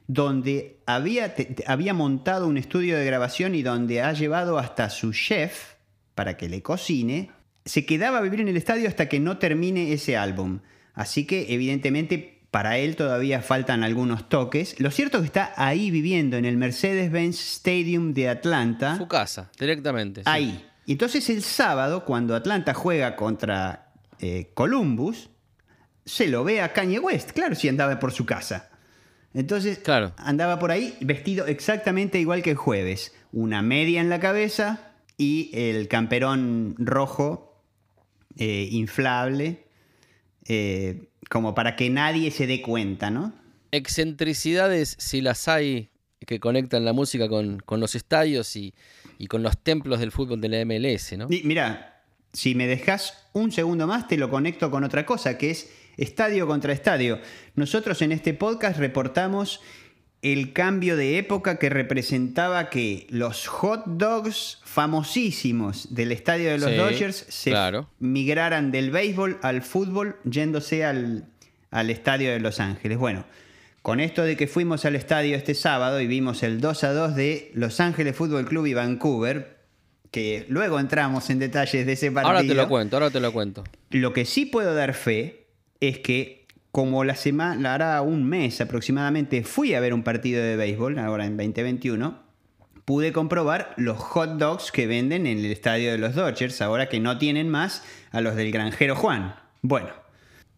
donde 0.08 0.78
había, 0.86 1.34
había 1.66 1.92
montado 1.92 2.46
un 2.46 2.56
estudio 2.56 2.96
de 2.96 3.04
grabación 3.04 3.54
y 3.54 3.62
donde 3.62 4.02
ha 4.02 4.12
llevado 4.12 4.58
hasta 4.58 4.88
su 4.88 5.12
chef 5.12 5.74
para 6.14 6.36
que 6.36 6.48
le 6.48 6.62
cocine. 6.62 7.30
Se 7.64 7.84
quedaba 7.84 8.18
a 8.18 8.20
vivir 8.22 8.40
en 8.40 8.48
el 8.48 8.56
estadio 8.56 8.88
hasta 8.88 9.08
que 9.08 9.18
no 9.20 9.38
termine 9.38 9.92
ese 9.92 10.16
álbum. 10.16 10.60
Así 10.94 11.26
que, 11.26 11.52
evidentemente, 11.52 12.35
para 12.56 12.78
él 12.78 12.96
todavía 12.96 13.42
faltan 13.42 13.84
algunos 13.84 14.30
toques. 14.30 14.80
Lo 14.80 14.90
cierto 14.90 15.18
es 15.18 15.24
que 15.24 15.26
está 15.26 15.52
ahí 15.58 15.90
viviendo 15.90 16.38
en 16.38 16.46
el 16.46 16.56
Mercedes-Benz 16.56 17.38
Stadium 17.38 18.14
de 18.14 18.30
Atlanta. 18.30 18.96
Su 18.96 19.06
casa, 19.06 19.50
directamente. 19.60 20.22
sí. 20.22 20.24
Ahí. 20.26 20.66
Y 20.86 20.92
entonces 20.92 21.28
el 21.28 21.42
sábado, 21.42 22.06
cuando 22.06 22.34
Atlanta 22.34 22.72
juega 22.72 23.14
contra 23.14 23.92
eh, 24.20 24.52
Columbus, 24.54 25.28
se 26.06 26.28
lo 26.28 26.44
ve 26.44 26.62
a 26.62 26.72
Kanye 26.72 26.98
West. 26.98 27.32
Claro, 27.32 27.54
si 27.54 27.68
andaba 27.68 27.98
por 27.98 28.10
su 28.12 28.24
casa. 28.24 28.70
Entonces 29.34 29.78
Claro. 29.80 30.14
andaba 30.16 30.58
por 30.58 30.70
ahí 30.70 30.96
vestido 31.02 31.44
exactamente 31.46 32.18
igual 32.18 32.40
que 32.40 32.52
el 32.52 32.56
jueves. 32.56 33.14
Una 33.32 33.60
media 33.60 34.00
en 34.00 34.08
la 34.08 34.18
cabeza 34.18 34.94
y 35.18 35.50
el 35.52 35.88
camperón 35.88 36.74
rojo 36.78 37.62
eh, 38.38 38.66
inflable, 38.70 39.66
eh, 40.48 41.10
como 41.28 41.54
para 41.54 41.76
que 41.76 41.90
nadie 41.90 42.30
se 42.30 42.46
dé 42.46 42.62
cuenta, 42.62 43.10
¿no? 43.10 43.32
Excentricidades, 43.72 44.96
si 44.98 45.20
las 45.20 45.48
hay, 45.48 45.90
que 46.26 46.40
conectan 46.40 46.84
la 46.84 46.92
música 46.92 47.28
con, 47.28 47.60
con 47.60 47.80
los 47.80 47.94
estadios 47.94 48.56
y, 48.56 48.74
y 49.18 49.26
con 49.26 49.42
los 49.42 49.58
templos 49.58 50.00
del 50.00 50.12
fútbol 50.12 50.40
de 50.40 50.48
la 50.48 50.64
MLS, 50.64 51.16
¿no? 51.16 51.26
Y 51.30 51.42
mira, 51.44 52.02
si 52.32 52.54
me 52.54 52.66
dejas 52.66 53.28
un 53.32 53.52
segundo 53.52 53.86
más, 53.86 54.08
te 54.08 54.16
lo 54.16 54.30
conecto 54.30 54.70
con 54.70 54.84
otra 54.84 55.06
cosa, 55.06 55.38
que 55.38 55.50
es 55.50 55.70
estadio 55.96 56.46
contra 56.46 56.72
estadio. 56.72 57.18
Nosotros 57.54 58.02
en 58.02 58.12
este 58.12 58.34
podcast 58.34 58.78
reportamos 58.78 59.60
el 60.32 60.52
cambio 60.52 60.96
de 60.96 61.18
época 61.18 61.56
que 61.56 61.68
representaba 61.68 62.68
que 62.68 63.06
los 63.10 63.46
hot 63.46 63.84
dogs 63.86 64.58
famosísimos 64.64 65.94
del 65.94 66.10
estadio 66.10 66.50
de 66.50 66.58
los 66.58 66.70
Sí, 66.70 66.76
Dodgers 66.76 67.26
se 67.28 67.50
claro. 67.50 67.88
migraran 68.00 68.72
del 68.72 68.90
béisbol 68.90 69.38
al 69.42 69.62
fútbol 69.62 70.16
yéndose 70.24 70.84
al, 70.84 71.26
al 71.70 71.90
estadio 71.90 72.32
de 72.32 72.40
Los 72.40 72.58
Ángeles. 72.58 72.98
Bueno, 72.98 73.24
con 73.82 74.00
esto 74.00 74.24
de 74.24 74.36
que 74.36 74.48
fuimos 74.48 74.84
al 74.84 74.96
estadio 74.96 75.36
este 75.36 75.54
sábado 75.54 76.00
y 76.00 76.08
vimos 76.08 76.42
el 76.42 76.60
2 76.60 76.82
a 76.82 76.92
2 76.92 77.14
de 77.14 77.52
Los 77.54 77.78
Ángeles 77.78 78.16
Fútbol 78.16 78.46
Club 78.46 78.66
y 78.66 78.74
Vancouver, 78.74 79.58
que 80.10 80.44
luego 80.48 80.80
entramos 80.80 81.30
en 81.30 81.38
detalles 81.38 81.86
de 81.86 81.92
ese 81.92 82.10
partido. 82.10 82.34
Ahora 82.34 82.48
te 82.48 82.54
lo 82.54 82.68
cuento, 82.68 82.96
ahora 82.96 83.10
te 83.10 83.20
lo 83.20 83.32
cuento. 83.32 83.62
Lo 83.90 84.12
que 84.12 84.24
sí 84.24 84.44
puedo 84.44 84.74
dar 84.74 84.92
fe 84.94 85.46
es 85.78 86.00
que 86.00 86.35
como 86.76 87.04
la 87.04 87.16
semana, 87.16 87.72
hará 87.72 88.02
un 88.02 88.28
mes 88.28 88.60
aproximadamente, 88.60 89.44
fui 89.44 89.72
a 89.72 89.80
ver 89.80 89.94
un 89.94 90.02
partido 90.02 90.42
de 90.42 90.56
béisbol, 90.56 90.98
ahora 90.98 91.24
en 91.24 91.38
2021, 91.38 92.18
pude 92.84 93.14
comprobar 93.14 93.72
los 93.78 93.96
hot 93.96 94.36
dogs 94.36 94.72
que 94.72 94.86
venden 94.86 95.26
en 95.26 95.38
el 95.38 95.46
estadio 95.46 95.90
de 95.90 95.96
los 95.96 96.14
Dodgers, 96.14 96.60
ahora 96.60 96.90
que 96.90 97.00
no 97.00 97.16
tienen 97.16 97.48
más 97.48 97.82
a 98.10 98.20
los 98.20 98.36
del 98.36 98.52
granjero 98.52 98.94
Juan. 98.94 99.36
Bueno, 99.62 99.88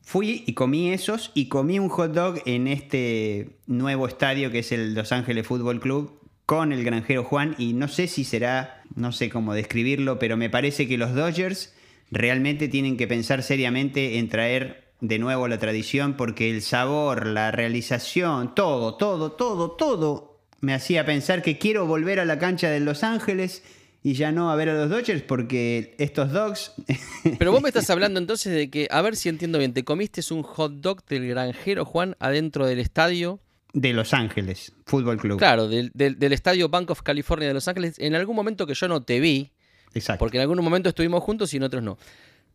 fui 0.03 0.43
y 0.45 0.55
comí 0.55 0.91
esos 0.93 1.31
y 1.35 1.47
comí 1.47 1.79
un 1.79 1.89
hot 1.89 2.11
dog 2.11 2.43
en 2.47 2.67
este 2.67 3.51
nuevo 3.69 4.09
estadio 4.09 4.51
que 4.51 4.59
es 4.59 4.73
el 4.73 4.95
Los 4.95 5.13
Ángeles 5.13 5.47
Fútbol 5.47 5.79
Club 5.79 6.19
con 6.47 6.73
el 6.73 6.83
granjero 6.83 7.23
Juan 7.23 7.55
y 7.59 7.75
no 7.75 7.87
sé 7.87 8.09
si 8.09 8.25
será, 8.25 8.83
no 8.97 9.13
sé 9.13 9.31
cómo 9.31 9.55
describirlo, 9.55 10.19
pero 10.19 10.37
me 10.37 10.51
parece 10.51 10.89
que 10.89 10.99
los 10.99 11.15
Dodgers 11.15 11.77
realmente 12.11 12.67
tienen 12.67 12.97
que 12.97 13.07
pensar 13.07 13.45
seriamente 13.45 14.19
en 14.19 14.29
traer 14.29 14.88
de 15.01 15.19
nuevo 15.19 15.49
la 15.49 15.59
tradición 15.59 16.15
porque 16.15 16.51
el 16.51 16.63
sabor, 16.63 17.27
la 17.27 17.51
realización, 17.51 18.55
todo, 18.55 18.97
todo, 18.97 19.33
todo, 19.33 19.73
todo 19.73 20.29
me 20.61 20.75
hacía 20.75 21.05
pensar 21.05 21.43
que 21.43 21.59
quiero 21.59 21.87
volver 21.87 22.21
a 22.21 22.25
la 22.25 22.39
cancha 22.39 22.69
de 22.69 22.81
Los 22.81 23.05
Ángeles 23.05 23.63
y 24.03 24.15
ya 24.15 24.33
no 24.33 24.51
a 24.51 24.57
ver 24.57 24.69
a 24.69 24.75
los 24.75 24.91
Dodgers 24.91 25.23
porque 25.23 25.95
estos 25.99 26.33
dogs... 26.33 26.73
Pero 27.39 27.53
vos 27.53 27.63
me 27.63 27.69
estás 27.69 27.91
hablando 27.91 28.19
entonces 28.19 28.53
de 28.53 28.71
que, 28.71 28.89
a 28.91 29.03
ver 29.03 29.17
si 29.17 29.29
entiendo 29.29 29.59
bien, 29.59 29.73
te 29.75 29.85
comiste 29.85 30.23
un 30.33 30.43
hot 30.43 30.73
dog 30.73 31.05
del 31.07 31.29
granjero 31.29 31.85
Juan 31.85 32.17
adentro 32.19 32.67
del 32.67 32.79
estadio. 32.79 33.41
De 33.73 33.93
Los 33.93 34.15
Ángeles, 34.15 34.73
Fútbol 34.87 35.19
Club. 35.19 35.39
Claro, 35.39 35.69
del, 35.69 35.91
del, 35.95 36.33
estadio 36.33 36.69
Bank 36.69 36.91
of 36.91 37.03
California 37.03 37.49
de 37.49 37.55
Los 37.55 37.69
Ángeles, 37.69 37.99
en 37.99 38.15
algún 38.15 38.35
momento 38.35 38.67
que 38.67 38.75
yo 38.75 38.89
no 38.89 39.03
te 39.03 39.21
vi. 39.21 39.53
Exacto. 39.95 40.21
Porque 40.21 40.39
en 40.39 40.43
algún 40.43 40.63
momento 40.63 40.89
estuvimos 40.89 41.23
juntos 41.23 41.53
y 41.55 41.59
en 41.59 41.65
otros 41.65 41.83
no. 41.83 41.99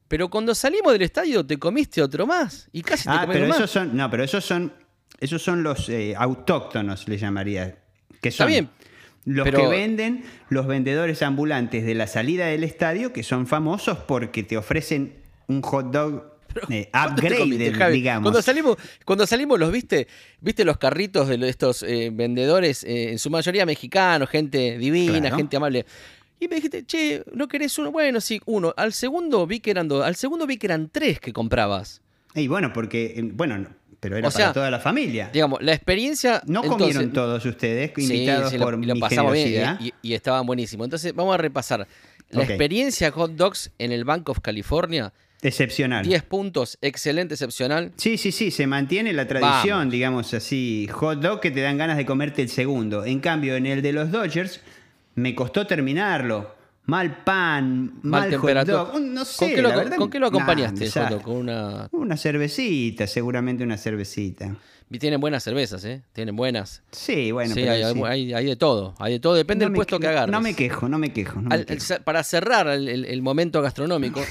Pero 0.07 0.29
cuando 0.29 0.53
salimos 0.53 0.93
del 0.93 1.01
estadio 1.01 1.45
te 1.45 1.57
comiste 1.57 2.01
otro 2.01 2.27
más 2.27 2.69
y 2.71 2.81
casi 2.81 3.03
te 3.03 3.09
ah, 3.09 3.25
pero 3.27 3.47
más. 3.47 3.57
Esos 3.57 3.71
son, 3.71 3.95
no, 3.95 4.09
pero 4.09 4.23
esos 4.23 4.43
son, 4.43 4.73
esos 5.19 5.41
son 5.41 5.63
los 5.63 5.89
eh, 5.89 6.13
autóctonos, 6.17 7.07
le 7.07 7.17
llamaría. 7.17 7.77
Que 8.21 8.31
son, 8.31 8.45
Está 8.45 8.45
bien, 8.45 8.69
los 9.25 9.49
que 9.49 9.67
venden 9.67 10.23
los 10.49 10.67
vendedores 10.67 11.21
ambulantes 11.21 11.85
de 11.85 11.95
la 11.95 12.07
salida 12.07 12.47
del 12.47 12.63
estadio, 12.63 13.13
que 13.13 13.23
son 13.23 13.47
famosos 13.47 13.99
porque 13.99 14.43
te 14.43 14.57
ofrecen 14.57 15.15
un 15.47 15.61
hot 15.61 15.91
dog 15.91 16.33
eh, 16.69 16.89
upgrade, 16.93 17.91
digamos. 17.91 18.23
Cuando 18.23 18.41
salimos, 18.41 18.77
cuando 19.05 19.25
salimos 19.25 19.59
los 19.59 19.71
viste, 19.71 20.07
viste 20.39 20.65
los 20.65 20.77
carritos 20.77 21.27
de 21.27 21.49
estos 21.49 21.83
eh, 21.83 22.09
vendedores, 22.13 22.83
eh, 22.83 23.11
en 23.11 23.19
su 23.19 23.29
mayoría 23.29 23.65
mexicanos, 23.65 24.29
gente 24.29 24.77
divina, 24.77 25.35
gente 25.35 25.57
amable. 25.57 25.85
Y 26.43 26.49
me 26.49 26.57
dijiste, 26.57 26.85
che, 26.85 27.23
¿no 27.33 27.47
querés 27.47 27.77
uno? 27.77 27.89
Bueno, 27.89 28.19
sí, 28.19 28.41
uno. 28.45 28.73
Al 28.75 28.91
segundo 28.91 29.47
vi 29.47 29.61
que 29.61 29.71
eran 29.71 29.87
dos. 29.87 30.05
Al 30.05 30.17
segundo 30.17 30.45
vi 30.45 30.57
que 30.57 30.67
eran 30.67 30.89
tres 30.89 31.21
que 31.21 31.31
comprabas. 31.31 32.01
Y 32.35 32.49
bueno, 32.49 32.73
porque, 32.73 33.31
bueno, 33.33 33.65
pero 34.01 34.17
era 34.17 34.29
para 34.29 34.51
toda 34.51 34.69
la 34.69 34.79
familia. 34.79 35.29
Digamos, 35.31 35.61
la 35.61 35.73
experiencia. 35.73 36.41
No 36.45 36.61
comieron 36.63 37.13
todos 37.13 37.45
ustedes, 37.45 37.93
invitados 37.97 38.53
por 38.55 38.85
lo, 38.85 38.95
pasamos 38.99 39.33
bien 39.33 39.77
y, 40.01 40.13
estaban 40.13 40.45
buenísimos. 40.45 40.85
Entonces, 40.85 41.15
vamos 41.15 41.33
a 41.33 41.37
repasar. 41.37 41.87
La 42.31 42.43
experiencia 42.43 43.09
hot 43.11 43.31
dogs 43.31 43.71
en 43.77 43.93
el 43.93 44.03
Bank 44.03 44.27
of 44.27 44.41
California. 44.41 45.13
Excepcional. 45.41 46.05
10 46.05 46.23
puntos, 46.23 46.77
excelente, 46.81 47.35
excepcional. 47.35 47.91
Sí, 47.95 48.17
sí, 48.17 48.33
sí, 48.33 48.51
se 48.51 48.67
mantiene 48.67 49.13
la 49.13 49.27
tradición, 49.27 49.89
digamos 49.89 50.33
así. 50.33 50.89
Hot 50.91 51.21
dog 51.21 51.39
que 51.39 51.51
te 51.51 51.61
dan 51.61 51.77
ganas 51.77 51.95
de 51.95 52.05
comerte 52.05 52.41
el 52.41 52.49
segundo. 52.49 53.05
En 53.05 53.19
cambio, 53.19 53.55
en 53.55 53.65
el 53.65 53.81
de 53.81 53.93
los 53.93 54.11
Dodgers, 54.11 54.61
me 55.15 55.35
costó 55.35 55.65
terminarlo 55.67 56.63
mal 56.85 57.23
pan, 57.23 57.99
mal, 58.01 58.29
temperatura. 58.29 58.87
No 58.99 59.25
sé, 59.25 59.45
¿Con 59.45 59.55
qué, 59.55 59.61
lo, 59.61 59.95
¿con 59.97 60.09
qué 60.09 60.19
lo 60.19 60.27
acompañaste? 60.27 60.89
con 61.21 61.37
una... 61.37 61.87
una 61.91 62.17
cervecita, 62.17 63.07
seguramente 63.07 63.63
una 63.63 63.77
cervecita. 63.77 64.55
Y 64.89 64.99
tienen 64.99 65.19
buenas 65.19 65.43
cervezas, 65.43 65.83
¿eh? 65.85 66.03
Tienen 66.13 66.35
buenas. 66.35 66.83
Sí, 66.91 67.31
bueno. 67.31 67.55
Sí, 67.55 67.61
hay, 67.61 68.45
de 68.45 68.55
todo. 68.55 68.93
Hay 68.99 69.13
de 69.13 69.19
todo, 69.19 69.33
depende 69.33 69.65
del 69.65 69.73
puesto 69.73 69.99
que 69.99 70.07
agarres. 70.07 70.31
No 70.31 70.39
me 70.39 70.53
quejo, 70.53 70.87
no 70.87 70.99
me 70.99 71.11
quejo. 71.11 71.41
para 72.03 72.23
cerrar 72.23 72.67
el, 72.67 73.21
momento 73.23 73.61
gastronómico, 73.61 74.21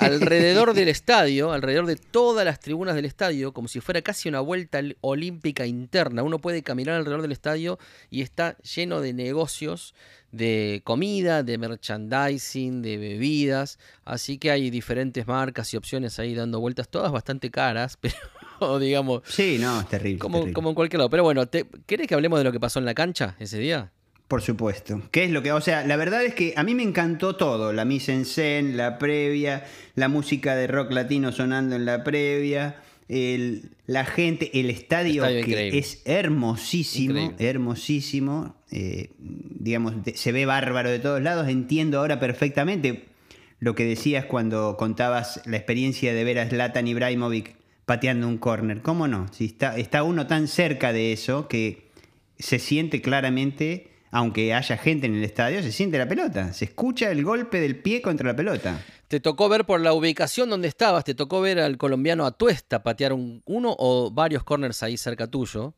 alrededor 0.00 0.74
del 0.74 0.88
estadio, 0.88 1.52
alrededor 1.52 1.86
de 1.86 1.96
todas 1.96 2.44
las 2.44 2.60
tribunas 2.60 2.94
del 2.94 3.04
estadio, 3.04 3.52
como 3.52 3.68
si 3.68 3.80
fuera 3.80 4.02
casi 4.02 4.28
una 4.28 4.40
vuelta 4.40 4.80
olímpica 5.00 5.66
interna, 5.66 6.22
uno 6.22 6.38
puede 6.38 6.62
caminar 6.62 6.96
alrededor 6.96 7.22
del 7.22 7.32
estadio 7.32 7.78
y 8.10 8.22
está 8.22 8.56
lleno 8.58 9.00
de 9.00 9.12
negocios 9.12 9.94
de 10.32 10.80
comida, 10.84 11.42
de 11.42 11.58
merchandising, 11.58 12.82
de 12.82 12.96
bebidas. 12.96 13.78
Así 14.04 14.38
que 14.38 14.50
hay 14.50 14.70
diferentes 14.70 15.26
marcas 15.26 15.72
y 15.74 15.76
opciones 15.76 16.18
ahí 16.18 16.34
dando 16.34 16.60
vueltas, 16.60 16.88
todas 16.88 17.12
bastante 17.12 17.50
caras, 17.50 17.96
pero 18.60 18.78
digamos. 18.78 19.22
Sí, 19.26 19.58
no, 19.60 19.80
es 19.80 19.88
terrible. 19.88 20.18
Como, 20.18 20.52
como 20.52 20.70
en 20.70 20.74
cualquier 20.74 20.98
lado. 20.98 21.10
Pero 21.10 21.22
bueno, 21.22 21.46
¿te, 21.46 21.66
¿querés 21.86 22.06
que 22.06 22.14
hablemos 22.14 22.38
de 22.38 22.44
lo 22.44 22.52
que 22.52 22.60
pasó 22.60 22.78
en 22.78 22.84
la 22.84 22.94
cancha 22.94 23.36
ese 23.38 23.58
día? 23.58 23.92
Por 24.30 24.40
supuesto. 24.40 25.02
¿Qué 25.10 25.24
es 25.24 25.30
lo 25.30 25.42
que.? 25.42 25.52
O 25.52 25.60
sea, 25.60 25.84
la 25.84 25.96
verdad 25.96 26.24
es 26.24 26.34
que 26.34 26.54
a 26.56 26.62
mí 26.62 26.74
me 26.74 26.84
encantó 26.84 27.36
todo. 27.36 27.72
La 27.72 27.84
mise 27.84 28.14
en 28.14 28.24
scène, 28.24 28.74
la 28.74 28.96
previa, 28.96 29.64
la 29.94 30.08
música 30.08 30.54
de 30.54 30.68
rock 30.68 30.92
latino 30.92 31.32
sonando 31.32 31.76
en 31.76 31.84
la 31.84 32.04
previa 32.04 32.76
la 33.86 34.04
gente, 34.04 34.60
el 34.60 34.70
estadio, 34.70 35.24
que 35.24 35.76
es 35.76 36.02
hermosísimo, 36.04 37.34
hermosísimo, 37.38 38.54
eh, 38.70 39.10
digamos, 39.18 39.94
se 40.14 40.30
ve 40.30 40.46
bárbaro 40.46 40.90
de 40.90 41.00
todos 41.00 41.20
lados, 41.20 41.48
entiendo 41.48 41.98
ahora 41.98 42.20
perfectamente 42.20 43.06
lo 43.58 43.74
que 43.74 43.84
decías 43.84 44.26
cuando 44.26 44.76
contabas 44.76 45.42
la 45.44 45.56
experiencia 45.56 46.14
de 46.14 46.22
ver 46.22 46.38
a 46.38 46.48
Zlatan 46.48 46.86
Ibrahimovic 46.86 47.56
pateando 47.84 48.28
un 48.28 48.38
córner, 48.38 48.80
¿cómo 48.80 49.08
no? 49.08 49.26
Si 49.32 49.46
está, 49.46 49.76
está 49.76 50.04
uno 50.04 50.28
tan 50.28 50.46
cerca 50.46 50.92
de 50.92 51.12
eso 51.12 51.48
que 51.48 51.90
se 52.38 52.60
siente 52.60 53.02
claramente, 53.02 53.89
aunque 54.10 54.54
haya 54.54 54.76
gente 54.76 55.06
en 55.06 55.14
el 55.14 55.24
estadio, 55.24 55.62
se 55.62 55.72
siente 55.72 55.98
la 55.98 56.08
pelota, 56.08 56.52
se 56.52 56.64
escucha 56.64 57.10
el 57.10 57.24
golpe 57.24 57.60
del 57.60 57.80
pie 57.80 58.02
contra 58.02 58.26
la 58.26 58.36
pelota. 58.36 58.84
Te 59.08 59.20
tocó 59.20 59.48
ver 59.48 59.64
por 59.66 59.80
la 59.80 59.92
ubicación 59.92 60.50
donde 60.50 60.68
estabas, 60.68 61.04
te 61.04 61.14
tocó 61.14 61.40
ver 61.40 61.58
al 61.58 61.78
colombiano 61.78 62.26
Atuesta 62.26 62.82
patear 62.82 63.12
un, 63.12 63.42
uno 63.44 63.74
o 63.78 64.10
varios 64.10 64.44
corners 64.44 64.82
ahí 64.82 64.96
cerca 64.96 65.26
tuyo. 65.26 65.74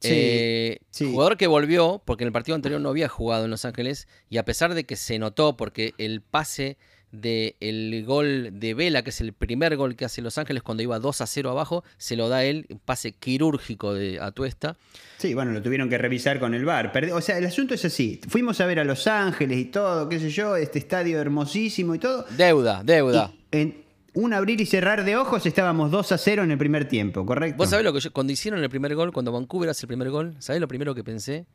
Eh, 0.00 0.78
jugador 0.96 1.36
que 1.36 1.48
volvió, 1.48 2.02
porque 2.04 2.22
en 2.22 2.28
el 2.28 2.32
partido 2.32 2.54
anterior 2.54 2.80
no 2.80 2.88
había 2.88 3.08
jugado 3.08 3.44
en 3.44 3.50
Los 3.50 3.64
Ángeles, 3.64 4.06
y 4.28 4.38
a 4.38 4.44
pesar 4.44 4.74
de 4.74 4.84
que 4.84 4.94
se 4.94 5.18
notó, 5.18 5.56
porque 5.56 5.94
el 5.98 6.20
pase 6.20 6.78
del 7.12 8.04
gol 8.06 8.50
de 8.52 8.74
Vela, 8.74 9.02
que 9.02 9.10
es 9.10 9.20
el 9.20 9.32
primer 9.32 9.76
gol 9.76 9.96
que 9.96 10.04
hace 10.04 10.22
Los 10.22 10.38
Ángeles 10.38 10.62
cuando 10.62 10.82
iba 10.82 10.98
2 10.98 11.20
a 11.20 11.26
0 11.26 11.50
abajo, 11.50 11.84
se 11.96 12.16
lo 12.16 12.28
da 12.28 12.44
él, 12.44 12.66
un 12.68 12.78
pase 12.78 13.12
quirúrgico 13.12 13.94
de 13.94 14.20
Atuesta. 14.20 14.76
Sí, 15.16 15.34
bueno, 15.34 15.52
lo 15.52 15.62
tuvieron 15.62 15.88
que 15.88 15.98
revisar 15.98 16.38
con 16.38 16.54
el 16.54 16.64
VAR. 16.64 16.92
O 17.12 17.20
sea, 17.20 17.38
el 17.38 17.46
asunto 17.46 17.74
es 17.74 17.84
así. 17.84 18.20
Fuimos 18.28 18.60
a 18.60 18.66
ver 18.66 18.78
a 18.80 18.84
Los 18.84 19.06
Ángeles 19.06 19.58
y 19.58 19.64
todo, 19.66 20.08
qué 20.08 20.20
sé 20.20 20.30
yo, 20.30 20.56
este 20.56 20.78
estadio 20.78 21.20
hermosísimo 21.20 21.94
y 21.94 21.98
todo. 21.98 22.24
Deuda, 22.36 22.82
deuda. 22.84 23.32
en 23.50 23.88
un 24.14 24.32
abrir 24.32 24.60
y 24.60 24.66
cerrar 24.66 25.04
de 25.04 25.16
ojos 25.16 25.46
estábamos 25.46 25.90
2 25.90 26.12
a 26.12 26.18
0 26.18 26.42
en 26.42 26.50
el 26.50 26.58
primer 26.58 26.88
tiempo, 26.88 27.24
¿correcto? 27.24 27.56
Vos 27.56 27.70
sabés 27.70 27.84
lo 27.84 27.92
que 27.92 28.00
yo, 28.00 28.12
cuando 28.12 28.32
hicieron 28.32 28.62
el 28.62 28.68
primer 28.68 28.94
gol, 28.94 29.12
cuando 29.12 29.32
Vancouver 29.32 29.70
hace 29.70 29.86
el 29.86 29.88
primer 29.88 30.10
gol, 30.10 30.34
¿sabés 30.40 30.60
lo 30.60 30.68
primero 30.68 30.94
que 30.94 31.04
pensé? 31.04 31.46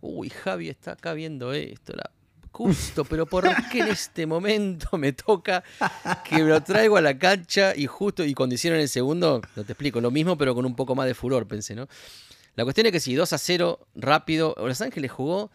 Uy, 0.00 0.28
Javi 0.30 0.68
está 0.68 0.92
acá 0.92 1.12
viendo 1.12 1.52
esto, 1.52 1.92
la 1.94 2.10
justo, 2.58 3.04
pero 3.04 3.24
¿por 3.24 3.44
qué 3.70 3.78
en 3.78 3.86
este 3.86 4.26
momento 4.26 4.98
me 4.98 5.12
toca 5.12 5.62
que 6.24 6.40
lo 6.40 6.60
traigo 6.60 6.96
a 6.96 7.00
la 7.00 7.16
cancha 7.16 7.72
y 7.76 7.86
justo, 7.86 8.24
y 8.24 8.34
cuando 8.34 8.56
hicieron 8.56 8.80
el 8.80 8.88
segundo, 8.88 9.40
no 9.54 9.62
te 9.62 9.74
explico, 9.74 10.00
lo 10.00 10.10
mismo, 10.10 10.36
pero 10.36 10.56
con 10.56 10.66
un 10.66 10.74
poco 10.74 10.96
más 10.96 11.06
de 11.06 11.14
furor, 11.14 11.46
pensé, 11.46 11.76
¿no? 11.76 11.86
La 12.56 12.64
cuestión 12.64 12.86
es 12.86 12.92
que 12.92 12.98
si 12.98 13.14
2 13.14 13.32
a 13.32 13.38
0, 13.38 13.86
rápido, 13.94 14.56
Los 14.58 14.80
Ángeles 14.80 15.12
jugó 15.12 15.52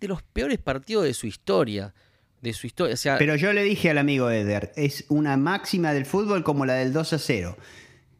de 0.00 0.08
los 0.08 0.22
peores 0.22 0.58
partidos 0.58 1.04
de 1.04 1.12
su 1.12 1.26
historia. 1.26 1.92
De 2.40 2.54
su 2.54 2.66
historia. 2.66 2.96
pero 3.18 3.36
yo 3.36 3.52
le 3.52 3.62
dije 3.62 3.90
al 3.90 3.98
amigo 3.98 4.30
Eder, 4.30 4.72
es 4.76 5.04
una 5.08 5.36
máxima 5.36 5.92
del 5.92 6.06
fútbol 6.06 6.42
como 6.42 6.64
la 6.64 6.74
del 6.74 6.94
2 6.94 7.12
a 7.12 7.18
0. 7.18 7.58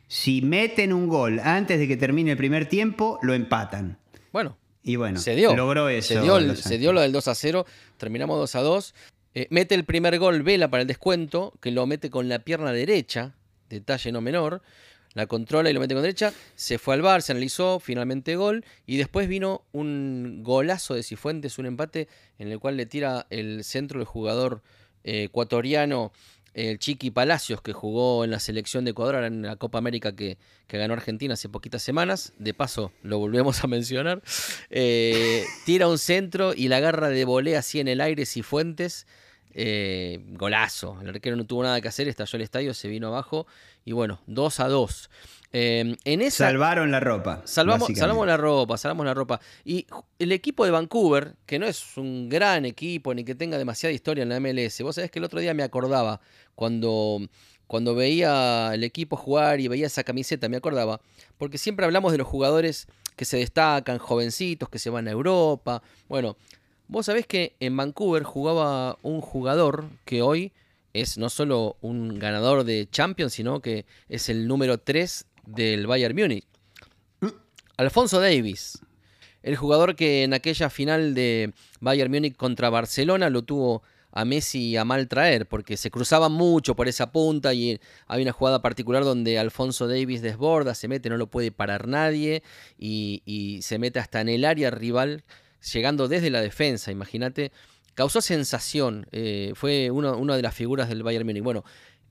Si 0.08 0.42
meten 0.42 0.92
un 0.92 1.08
gol 1.08 1.40
antes 1.40 1.78
de 1.78 1.88
que 1.88 1.96
termine 1.96 2.32
el 2.32 2.36
primer 2.36 2.66
tiempo, 2.66 3.18
lo 3.22 3.32
empatan. 3.32 3.96
Bueno, 4.30 4.58
y 4.88 4.96
bueno, 4.96 5.20
se 5.20 5.36
dio. 5.36 5.54
logró 5.54 5.90
eso. 5.90 6.14
Se 6.14 6.20
dio, 6.22 6.56
se 6.56 6.78
dio 6.78 6.94
lo 6.94 7.02
del 7.02 7.12
2 7.12 7.28
a 7.28 7.34
0, 7.34 7.66
terminamos 7.98 8.38
2 8.38 8.54
a 8.54 8.60
2. 8.62 8.94
Eh, 9.34 9.46
mete 9.50 9.74
el 9.74 9.84
primer 9.84 10.18
gol 10.18 10.42
Vela 10.42 10.70
para 10.70 10.80
el 10.80 10.86
descuento, 10.86 11.52
que 11.60 11.70
lo 11.70 11.86
mete 11.86 12.08
con 12.08 12.30
la 12.30 12.38
pierna 12.38 12.72
derecha, 12.72 13.34
detalle 13.68 14.12
no 14.12 14.22
menor. 14.22 14.62
La 15.12 15.26
controla 15.26 15.68
y 15.68 15.74
lo 15.74 15.80
mete 15.80 15.92
con 15.92 16.02
derecha. 16.02 16.32
Se 16.54 16.78
fue 16.78 16.94
al 16.94 17.02
bar, 17.02 17.20
se 17.20 17.32
analizó, 17.32 17.80
finalmente 17.80 18.34
gol. 18.36 18.64
Y 18.86 18.96
después 18.96 19.28
vino 19.28 19.66
un 19.72 20.42
golazo 20.42 20.94
de 20.94 21.02
Cifuentes, 21.02 21.58
un 21.58 21.66
empate 21.66 22.08
en 22.38 22.50
el 22.50 22.58
cual 22.58 22.78
le 22.78 22.86
tira 22.86 23.26
el 23.28 23.64
centro 23.64 23.98
del 23.98 24.06
jugador 24.06 24.62
eh, 25.04 25.24
ecuatoriano 25.24 26.12
el 26.58 26.78
Chiqui 26.80 27.10
Palacios, 27.12 27.62
que 27.62 27.72
jugó 27.72 28.24
en 28.24 28.32
la 28.32 28.40
selección 28.40 28.84
de 28.84 28.90
Ecuador 28.90 29.22
en 29.22 29.42
la 29.42 29.54
Copa 29.56 29.78
América 29.78 30.16
que, 30.16 30.38
ganó 30.68 30.94
Argentina 30.94 31.34
hace 31.34 31.48
poquitas 31.48 31.82
semanas, 31.82 32.32
de 32.38 32.52
paso 32.52 32.92
lo 33.02 33.18
volvemos 33.18 33.62
a 33.62 33.66
mencionar, 33.68 34.22
eh, 34.70 35.44
tira 35.64 35.86
un 35.88 35.98
centro 35.98 36.52
y 36.54 36.68
la 36.68 36.78
agarra 36.78 37.10
de 37.10 37.24
volea 37.24 37.60
así 37.60 37.78
en 37.78 37.86
el 37.86 38.00
aire 38.00 38.26
Cifuentes, 38.26 39.06
eh, 39.54 40.20
golazo, 40.30 40.98
el 41.00 41.08
arquero 41.08 41.36
no 41.36 41.46
tuvo 41.46 41.62
nada 41.62 41.80
que 41.80 41.88
hacer, 41.88 42.08
estalló 42.08 42.36
el 42.36 42.42
estadio, 42.42 42.74
se 42.74 42.88
vino 42.88 43.08
abajo. 43.08 43.46
Y 43.84 43.92
bueno, 43.92 44.20
2 44.26 44.60
a 44.60 44.68
2. 44.68 45.10
Em, 45.50 45.96
en 46.04 46.20
esa, 46.20 46.46
salvaron 46.46 46.90
la 46.90 47.00
ropa. 47.00 47.40
Salvamos, 47.44 47.88
salvamos 47.94 48.26
la 48.26 48.36
ropa, 48.36 48.76
salvamos 48.76 49.06
la 49.06 49.14
ropa. 49.14 49.40
Y 49.64 49.86
el 50.18 50.32
equipo 50.32 50.64
de 50.64 50.70
Vancouver, 50.70 51.36
que 51.46 51.58
no 51.58 51.66
es 51.66 51.96
un 51.96 52.28
gran 52.28 52.66
equipo 52.66 53.14
ni 53.14 53.24
que 53.24 53.34
tenga 53.34 53.56
demasiada 53.56 53.92
historia 53.92 54.22
en 54.22 54.28
la 54.28 54.40
MLS, 54.40 54.82
vos 54.82 54.96
sabés 54.96 55.10
que 55.10 55.18
el 55.18 55.24
otro 55.24 55.40
día 55.40 55.54
me 55.54 55.62
acordaba 55.62 56.20
cuando, 56.54 57.20
cuando 57.66 57.94
veía 57.94 58.72
el 58.74 58.84
equipo 58.84 59.16
jugar 59.16 59.60
y 59.60 59.68
veía 59.68 59.86
esa 59.86 60.04
camiseta, 60.04 60.50
me 60.50 60.58
acordaba, 60.58 61.00
porque 61.38 61.56
siempre 61.56 61.86
hablamos 61.86 62.12
de 62.12 62.18
los 62.18 62.26
jugadores 62.26 62.86
que 63.16 63.24
se 63.24 63.38
destacan, 63.38 63.98
jovencitos, 63.98 64.68
que 64.68 64.78
se 64.78 64.90
van 64.90 65.08
a 65.08 65.12
Europa. 65.12 65.82
Bueno, 66.08 66.36
vos 66.88 67.06
sabés 67.06 67.26
que 67.26 67.56
en 67.58 67.74
Vancouver 67.74 68.22
jugaba 68.22 68.98
un 69.02 69.22
jugador 69.22 69.86
que 70.04 70.20
hoy 70.20 70.52
es 70.92 71.16
no 71.16 71.30
solo 71.30 71.76
un 71.80 72.18
ganador 72.18 72.64
de 72.64 72.88
Champions, 72.90 73.32
sino 73.32 73.60
que 73.60 73.86
es 74.08 74.28
el 74.28 74.46
número 74.46 74.78
3 74.78 75.26
del 75.48 75.86
Bayern 75.86 76.14
Múnich. 76.16 76.46
Alfonso 77.76 78.20
Davis. 78.20 78.78
El 79.42 79.56
jugador 79.56 79.94
que 79.94 80.24
en 80.24 80.34
aquella 80.34 80.68
final 80.68 81.14
de 81.14 81.52
Bayern 81.80 82.10
Múnich 82.10 82.36
contra 82.36 82.70
Barcelona 82.70 83.30
lo 83.30 83.42
tuvo 83.42 83.82
a 84.10 84.24
Messi 84.24 84.76
a 84.76 84.84
mal 84.84 85.06
traer, 85.06 85.46
porque 85.46 85.76
se 85.76 85.90
cruzaban 85.90 86.32
mucho 86.32 86.74
por 86.74 86.88
esa 86.88 87.12
punta 87.12 87.54
y 87.54 87.80
hay 88.06 88.22
una 88.22 88.32
jugada 88.32 88.62
particular 88.62 89.04
donde 89.04 89.38
Alfonso 89.38 89.86
Davis 89.86 90.22
desborda, 90.22 90.74
se 90.74 90.88
mete, 90.88 91.08
no 91.08 91.16
lo 91.16 91.28
puede 91.28 91.52
parar 91.52 91.86
nadie 91.86 92.42
y, 92.78 93.60
se 93.62 93.78
mete 93.78 94.00
hasta 94.00 94.20
en 94.20 94.28
el 94.28 94.44
área 94.44 94.70
rival, 94.70 95.24
llegando 95.72 96.08
desde 96.08 96.30
la 96.30 96.40
defensa, 96.40 96.90
imagínate. 96.90 97.52
Causó 97.94 98.20
sensación, 98.20 99.06
eh, 99.12 99.52
fue 99.54 99.90
una 99.90 100.36
de 100.36 100.42
las 100.42 100.54
figuras 100.54 100.88
del 100.88 101.02
Bayern 101.02 101.26
Múnich. 101.26 101.42
Bueno, 101.42 101.64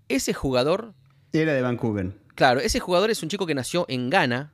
ese 0.08 0.34
jugador... 0.34 0.94
Era 1.34 1.54
de 1.54 1.62
Vancouver. 1.62 2.27
Claro, 2.38 2.62
ese 2.62 2.80
jugador 2.80 3.12
es 3.12 3.22
un 3.22 3.28
chico 3.28 3.46
que 3.46 3.56
nació 3.56 3.86
en 3.90 4.10
Ghana, 4.10 4.54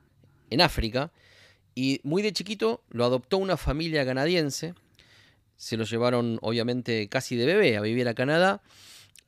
en 0.50 0.60
África, 0.60 1.12
y 1.76 2.00
muy 2.02 2.22
de 2.22 2.32
chiquito 2.32 2.82
lo 2.90 3.04
adoptó 3.04 3.38
una 3.38 3.56
familia 3.56 4.04
canadiense 4.04 4.74
se 5.56 5.76
lo 5.76 5.84
llevaron 5.84 6.38
obviamente 6.42 7.08
casi 7.08 7.36
de 7.36 7.46
bebé 7.46 7.76
a 7.76 7.80
vivir 7.80 8.08
a 8.08 8.14
Canadá. 8.14 8.62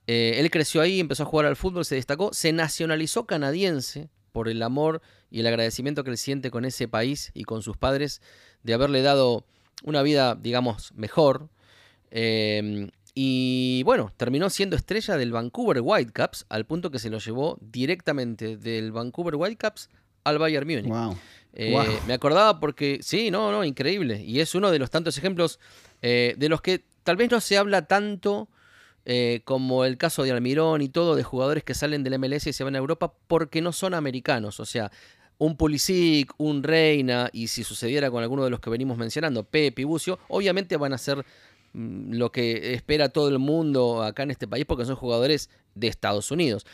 Eh, 0.06 0.34
él 0.36 0.50
creció 0.50 0.80
ahí, 0.80 1.00
empezó 1.00 1.22
a 1.22 1.26
jugar 1.26 1.46
al 1.46 1.56
fútbol, 1.56 1.84
se 1.84 1.94
destacó, 1.94 2.32
se 2.32 2.52
nacionalizó 2.52 3.26
canadiense 3.26 4.08
por 4.32 4.48
el 4.48 4.62
amor 4.62 5.02
y 5.30 5.40
el 5.40 5.46
agradecimiento 5.46 6.04
que 6.04 6.10
él 6.10 6.18
siente 6.18 6.50
con 6.50 6.64
ese 6.64 6.88
país 6.88 7.30
y 7.34 7.44
con 7.44 7.62
sus 7.62 7.76
padres 7.76 8.20
de 8.62 8.74
haberle 8.74 9.02
dado 9.02 9.46
una 9.84 10.02
vida, 10.02 10.34
digamos, 10.34 10.92
mejor. 10.94 11.48
Em, 12.10 12.90
y 13.18 13.82
bueno, 13.84 14.12
terminó 14.18 14.50
siendo 14.50 14.76
estrella 14.76 15.16
del 15.16 15.32
Vancouver 15.32 15.80
Whitecaps 15.80 16.44
al 16.50 16.66
punto 16.66 16.90
que 16.90 16.98
se 16.98 17.08
lo 17.08 17.18
llevó 17.18 17.56
directamente 17.62 18.58
del 18.58 18.92
Vancouver 18.92 19.36
Whitecaps 19.36 19.88
al 20.24 20.38
Bayern 20.38 20.66
Múnich. 20.68 21.16
Eh, 21.54 21.74
me 22.06 22.12
acordaba 22.12 22.60
porque, 22.60 22.98
sí, 23.00 23.30
no, 23.30 23.50
no, 23.50 23.64
increíble. 23.64 24.22
Y 24.22 24.40
es 24.40 24.54
uno 24.54 24.70
de 24.70 24.78
los 24.78 24.90
tantos 24.90 25.16
ejemplos 25.16 25.58
eh, 26.02 26.34
de 26.36 26.50
los 26.50 26.60
que 26.60 26.84
tal 27.04 27.16
vez 27.16 27.30
no 27.30 27.40
se 27.40 27.56
habla 27.56 27.86
tanto 27.86 28.50
eh, 29.06 29.40
como 29.44 29.86
el 29.86 29.96
caso 29.96 30.22
de 30.22 30.32
Almirón 30.32 30.82
y 30.82 30.90
todo, 30.90 31.16
de 31.16 31.22
jugadores 31.22 31.64
que 31.64 31.72
salen 31.72 32.04
del 32.04 32.18
MLS 32.18 32.48
y 32.48 32.52
se 32.52 32.64
van 32.64 32.74
a 32.74 32.78
Europa 32.78 33.14
porque 33.28 33.62
no 33.62 33.72
son 33.72 33.94
americanos. 33.94 34.60
O 34.60 34.66
sea, 34.66 34.92
un 35.38 35.56
Pulisic, 35.56 36.34
un 36.36 36.62
Reina, 36.62 37.30
y 37.32 37.48
si 37.48 37.64
sucediera 37.64 38.10
con 38.10 38.22
alguno 38.22 38.44
de 38.44 38.50
los 38.50 38.60
que 38.60 38.68
venimos 38.68 38.98
mencionando, 38.98 39.44
Pepe 39.44 39.82
y 39.82 39.84
Bucio, 39.84 40.18
obviamente 40.28 40.76
van 40.76 40.92
a 40.92 40.98
ser 40.98 41.24
lo 41.76 42.32
que 42.32 42.72
espera 42.72 43.10
todo 43.10 43.28
el 43.28 43.38
mundo 43.38 44.02
acá 44.02 44.22
en 44.22 44.30
este 44.30 44.48
país 44.48 44.64
porque 44.64 44.86
son 44.86 44.96
jugadores 44.96 45.50
de 45.74 45.88
Estados 45.88 46.30
Unidos. 46.30 46.66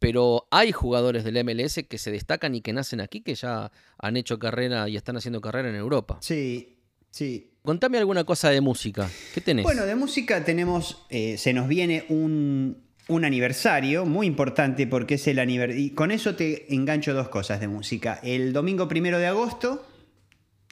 Pero 0.00 0.46
hay 0.50 0.72
jugadores 0.72 1.24
del 1.24 1.44
MLS 1.44 1.80
que 1.88 1.98
se 1.98 2.10
destacan 2.10 2.54
y 2.54 2.60
que 2.60 2.72
nacen 2.72 3.00
aquí, 3.00 3.20
que 3.20 3.34
ya 3.34 3.70
han 3.98 4.16
hecho 4.16 4.38
carrera 4.38 4.88
y 4.88 4.96
están 4.96 5.16
haciendo 5.16 5.40
carrera 5.40 5.68
en 5.70 5.74
Europa. 5.74 6.18
Sí, 6.20 6.76
sí. 7.10 7.52
Contame 7.62 7.98
alguna 7.98 8.24
cosa 8.24 8.50
de 8.50 8.60
música. 8.60 9.10
¿Qué 9.34 9.40
tenés? 9.40 9.64
Bueno, 9.64 9.86
de 9.86 9.94
música 9.94 10.44
tenemos, 10.44 11.04
eh, 11.10 11.36
se 11.36 11.52
nos 11.52 11.68
viene 11.68 12.06
un, 12.08 12.84
aniversario 13.08 14.04
muy 14.06 14.26
importante 14.26 14.86
porque 14.86 15.14
es 15.14 15.26
el 15.26 15.38
aniversario. 15.38 15.84
Y 15.84 15.90
con 15.90 16.10
eso 16.10 16.34
te 16.34 16.72
engancho 16.74 17.14
dos 17.14 17.28
cosas 17.28 17.60
de 17.60 17.68
música. 17.68 18.20
El 18.22 18.52
domingo 18.52 18.86
primero 18.86 19.18
de 19.18 19.26
agosto, 19.26 19.84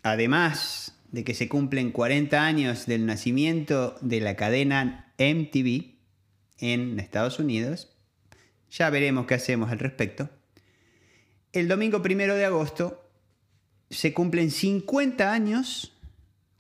además 0.03 0.96
de 1.17 1.25
que 1.25 1.33
se 1.33 1.49
cumplen 1.49 1.93
40 1.93 2.45
años 2.45 2.85
del 2.85 3.07
nacimiento 3.07 3.97
de 4.03 4.21
la 4.21 4.37
cadena 4.37 5.15
MTV 5.17 5.95
en 6.59 7.01
Estados 7.01 7.39
Unidos, 7.39 7.97
ya 8.71 8.91
veremos 8.91 9.25
qué 9.25 9.33
hacemos 9.33 9.71
al 9.71 9.79
respecto. 9.79 10.29
El 11.55 11.69
domingo 11.69 12.03
primero 12.03 12.35
de 12.35 12.45
agosto 12.45 13.03
se 13.89 14.13
cumplen 14.13 14.51
50 14.51 15.33
años 15.33 15.97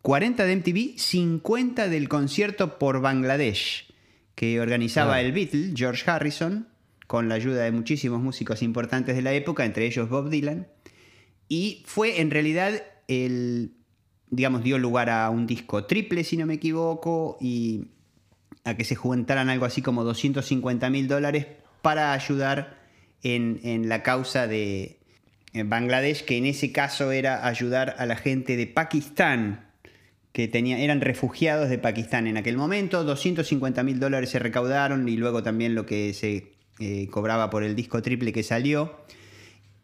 40 0.01 0.47
de 0.47 0.57
MTV, 0.57 0.99
50 0.99 1.88
del 1.90 2.09
concierto 2.09 2.79
por 2.79 3.03
Bangladesh, 3.03 3.92
que 4.35 4.59
organizaba 4.59 5.21
el 5.21 5.33
Beatle, 5.33 5.75
George 5.77 6.11
Harrison, 6.11 6.66
con 7.07 7.29
la 7.29 7.35
ayuda 7.35 7.64
de 7.64 7.73
muchísimos 7.73 8.23
músicos 8.23 8.62
importantes 8.62 9.16
de 9.16 9.23
la 9.23 9.35
época, 9.35 9.66
entre 9.66 9.85
ellos 9.85 10.09
Bob 10.09 10.31
Dylan. 10.31 10.66
Y 11.47 11.83
fue 11.85 12.23
en 12.23 12.31
realidad 12.31 12.83
el, 13.07 13.75
digamos, 14.37 14.62
dio 14.62 14.79
lugar 14.79 15.09
a 15.09 15.31
un 15.31 15.46
disco 15.46 15.87
triple, 15.87 16.22
si 16.22 16.37
no 16.37 16.44
me 16.44 16.55
equivoco, 16.55 17.38
y 17.40 17.87
a 18.64 18.77
que 18.77 18.85
se 18.85 18.94
juntaran 18.94 19.49
algo 19.49 19.64
así 19.64 19.81
como 19.81 20.05
250 20.05 20.90
mil 20.90 21.09
dólares 21.09 21.46
para 21.81 22.12
ayudar 22.12 22.79
en, 23.22 23.61
en 23.64 23.88
la 23.88 24.03
causa 24.03 24.46
de 24.46 24.99
Bangladesh, 25.55 26.25
que 26.25 26.37
en 26.37 26.44
ese 26.44 26.70
caso 26.70 27.12
era 27.12 27.46
ayudar 27.46 27.96
a 27.99 28.05
la 28.05 28.16
gente 28.16 28.57
de 28.57 28.66
Pakistán 28.66 29.70
que 30.33 30.49
tenía, 30.49 30.79
eran 30.79 31.01
refugiados 31.01 31.70
de 31.70 31.79
Pakistán 31.79 32.27
en 32.27 32.37
aquel 32.37 32.59
momento. 32.59 33.05
250 33.05 33.83
mil 33.83 33.99
dólares 33.99 34.29
se 34.29 34.38
recaudaron 34.38 35.09
y 35.09 35.16
luego 35.16 35.42
también 35.42 35.75
lo 35.75 35.87
que 35.87 36.12
se 36.12 36.53
eh, 36.79 37.09
cobraba 37.11 37.49
por 37.49 37.64
el 37.64 37.75
disco 37.75 38.03
triple 38.03 38.35
que 38.35 38.42
salió. 38.42 39.01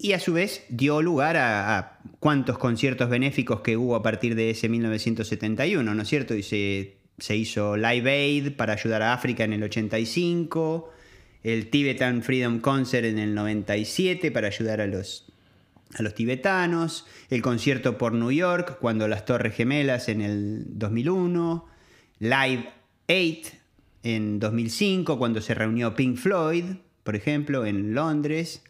Y 0.05 0.15
a 0.15 0.19
su 0.19 0.33
vez 0.33 0.65
dio 0.69 1.01
lugar 1.01 1.37
a, 1.37 2.01
cuantos 2.19 2.59
conciertos 2.59 3.09
benéficos 3.09 3.61
que 3.61 3.77
hubo 3.77 3.95
a 3.95 4.03
partir 4.03 4.35
de 4.35 4.51
ese 4.51 4.69
1971, 4.69 5.95
¿no 5.95 6.03
es 6.03 6.09
cierto? 6.09 6.35
Y 6.35 6.43
se, 6.43 6.97
se 7.19 7.37
hizo 7.37 7.77
Live 7.77 8.11
Aid 8.11 8.57
para 8.57 8.73
ayudar 8.73 9.01
a 9.03 9.13
África 9.13 9.45
en 9.45 9.53
el 9.53 9.63
85, 9.63 10.91
el 11.45 11.71
Tibetan 11.71 12.25
Freedom 12.25 12.59
Concert 12.59 13.05
en 13.05 13.21
el 13.21 13.33
97 13.33 14.33
para 14.33 14.49
ayudar 14.49 14.81
a 14.81 14.89
los 14.89 15.27
a 15.95 16.03
los 16.03 16.15
tibetanos, 16.15 17.07
el 17.31 17.43
concierto 17.43 17.97
por 17.97 18.13
New 18.13 18.33
York 18.33 18.79
cuando 18.81 19.07
las 19.07 19.25
Torres 19.25 19.55
Gemelas 19.55 20.09
en 20.09 20.23
el 20.23 20.65
2001, 20.67 21.69
Live 22.19 22.71
8 23.09 23.57
en 24.03 24.41
2005 24.41 25.17
cuando 25.17 25.41
se 25.41 25.55
reunió 25.55 25.95
Pink 25.95 26.17
Floyd, 26.17 26.65
por 27.05 27.15
ejemplo, 27.15 27.67
en 27.67 27.95
Londres, 27.95 28.65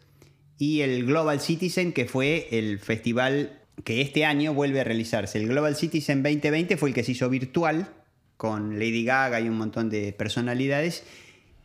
y 0.62 0.82
el 0.82 1.06
Global 1.06 1.40
Citizen 1.40 1.92
que 1.92 2.04
fue 2.04 2.46
el 2.52 2.78
festival 2.78 3.58
que 3.82 4.00
este 4.00 4.24
año 4.24 4.54
vuelve 4.54 4.78
a 4.78 4.84
realizarse. 4.84 5.38
El 5.38 5.48
Global 5.48 5.74
Citizen 5.74 6.22
2020 6.22 6.76
fue 6.76 6.90
el 6.90 6.94
que 6.94 7.02
se 7.02 7.10
hizo 7.10 7.28
virtual 7.28 7.88
con 8.36 8.78
Lady 8.78 9.02
Gaga 9.02 9.40
y 9.40 9.48
un 9.48 9.58
montón 9.58 9.90
de 9.90 10.12
personalidades. 10.12 11.02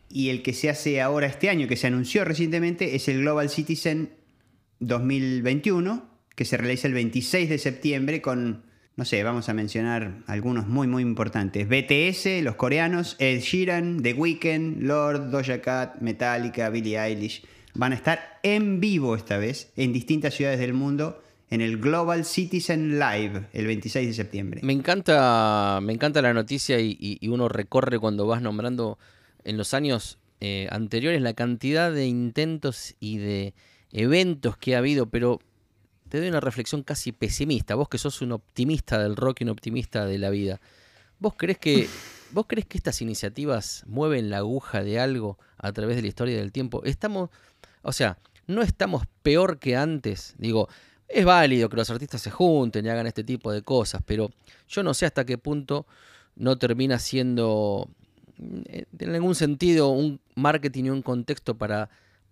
Y 0.08 0.30
el 0.30 0.42
que 0.42 0.52
se 0.52 0.68
hace 0.68 1.00
ahora 1.00 1.28
este 1.28 1.48
año, 1.48 1.68
que 1.68 1.76
se 1.76 1.86
anunció 1.86 2.24
recientemente, 2.24 2.96
es 2.96 3.06
el 3.06 3.20
Global 3.20 3.50
Citizen 3.50 4.14
2021, 4.80 6.04
que 6.34 6.44
se 6.44 6.56
realiza 6.56 6.88
el 6.88 6.94
26 6.94 7.50
de 7.50 7.58
septiembre 7.58 8.20
con, 8.20 8.64
no 8.96 9.04
sé, 9.04 9.22
vamos 9.22 9.48
a 9.48 9.54
mencionar 9.54 10.24
algunos 10.26 10.66
muy, 10.66 10.88
muy 10.88 11.04
importantes. 11.04 11.68
BTS, 11.68 12.42
los 12.42 12.56
coreanos, 12.56 13.14
Ed 13.20 13.42
Sheeran, 13.42 14.02
The 14.02 14.14
Weeknd, 14.14 14.82
Lord, 14.82 15.30
Doja 15.30 15.60
Cat, 15.60 16.00
Metallica, 16.00 16.68
Billie 16.68 16.98
Eilish. 16.98 17.44
Van 17.74 17.92
a 17.92 17.94
estar 17.94 18.40
en 18.42 18.80
vivo 18.80 19.14
esta 19.14 19.38
vez 19.38 19.72
en 19.76 19.92
distintas 19.92 20.34
ciudades 20.34 20.58
del 20.58 20.74
mundo 20.74 21.22
en 21.50 21.60
el 21.60 21.78
Global 21.78 22.24
Citizen 22.24 22.98
Live 22.98 23.48
el 23.52 23.66
26 23.66 24.08
de 24.08 24.14
septiembre. 24.14 24.60
Me 24.62 24.72
encanta, 24.72 25.80
me 25.82 25.92
encanta 25.92 26.20
la 26.22 26.34
noticia 26.34 26.78
y, 26.80 27.18
uno 27.28 27.48
recorre 27.48 27.98
cuando 27.98 28.26
vas 28.26 28.42
nombrando 28.42 28.98
en 29.44 29.56
los 29.56 29.74
años 29.74 30.18
eh, 30.40 30.68
anteriores 30.70 31.22
la 31.22 31.34
cantidad 31.34 31.92
de 31.92 32.06
intentos 32.06 32.94
y 33.00 33.18
de 33.18 33.54
eventos 33.92 34.56
que 34.56 34.74
ha 34.74 34.78
habido, 34.78 35.06
pero 35.06 35.40
te 36.08 36.18
doy 36.18 36.28
una 36.28 36.40
reflexión 36.40 36.82
casi 36.82 37.12
pesimista. 37.12 37.74
Vos 37.74 37.88
que 37.88 37.98
sos 37.98 38.20
un 38.22 38.32
optimista 38.32 38.98
del 38.98 39.16
rock 39.16 39.40
y 39.40 39.44
un 39.44 39.50
optimista 39.50 40.06
de 40.06 40.18
la 40.18 40.30
vida. 40.30 40.60
¿Vos 41.18 41.34
crees 41.36 41.58
que, 41.58 41.88
vos 42.32 42.46
crees 42.46 42.66
que 42.66 42.78
estas 42.78 43.00
iniciativas 43.02 43.84
mueven 43.86 44.30
la 44.30 44.38
aguja 44.38 44.82
de 44.82 45.00
algo 45.00 45.38
a 45.56 45.72
través 45.72 45.96
de 45.96 46.02
la 46.02 46.08
historia 46.08 46.36
del 46.36 46.52
tiempo? 46.52 46.82
Estamos, 46.84 47.30
o 47.82 47.92
sea, 47.92 48.18
no 48.46 48.62
estamos 48.62 49.04
peor 49.22 49.58
que 49.58 49.76
antes. 49.76 50.34
Digo, 50.38 50.68
es 51.08 51.24
válido 51.24 51.68
que 51.68 51.76
los 51.76 51.90
artistas 51.90 52.22
se 52.22 52.30
junten 52.30 52.86
y 52.86 52.88
hagan 52.88 53.06
este 53.06 53.24
tipo 53.24 53.52
de 53.52 53.62
cosas, 53.62 54.02
pero 54.04 54.30
yo 54.68 54.82
no 54.82 54.94
sé 54.94 55.06
hasta 55.06 55.24
qué 55.24 55.38
punto 55.38 55.86
no 56.36 56.56
termina 56.56 56.98
siendo 56.98 57.88
eh, 58.66 58.84
en 58.98 59.14
algún 59.14 59.34
sentido 59.34 59.88
un 59.88 60.20
marketing 60.34 60.84
y 60.84 60.90
un 60.90 61.02
contexto 61.02 61.56
para 61.56 61.88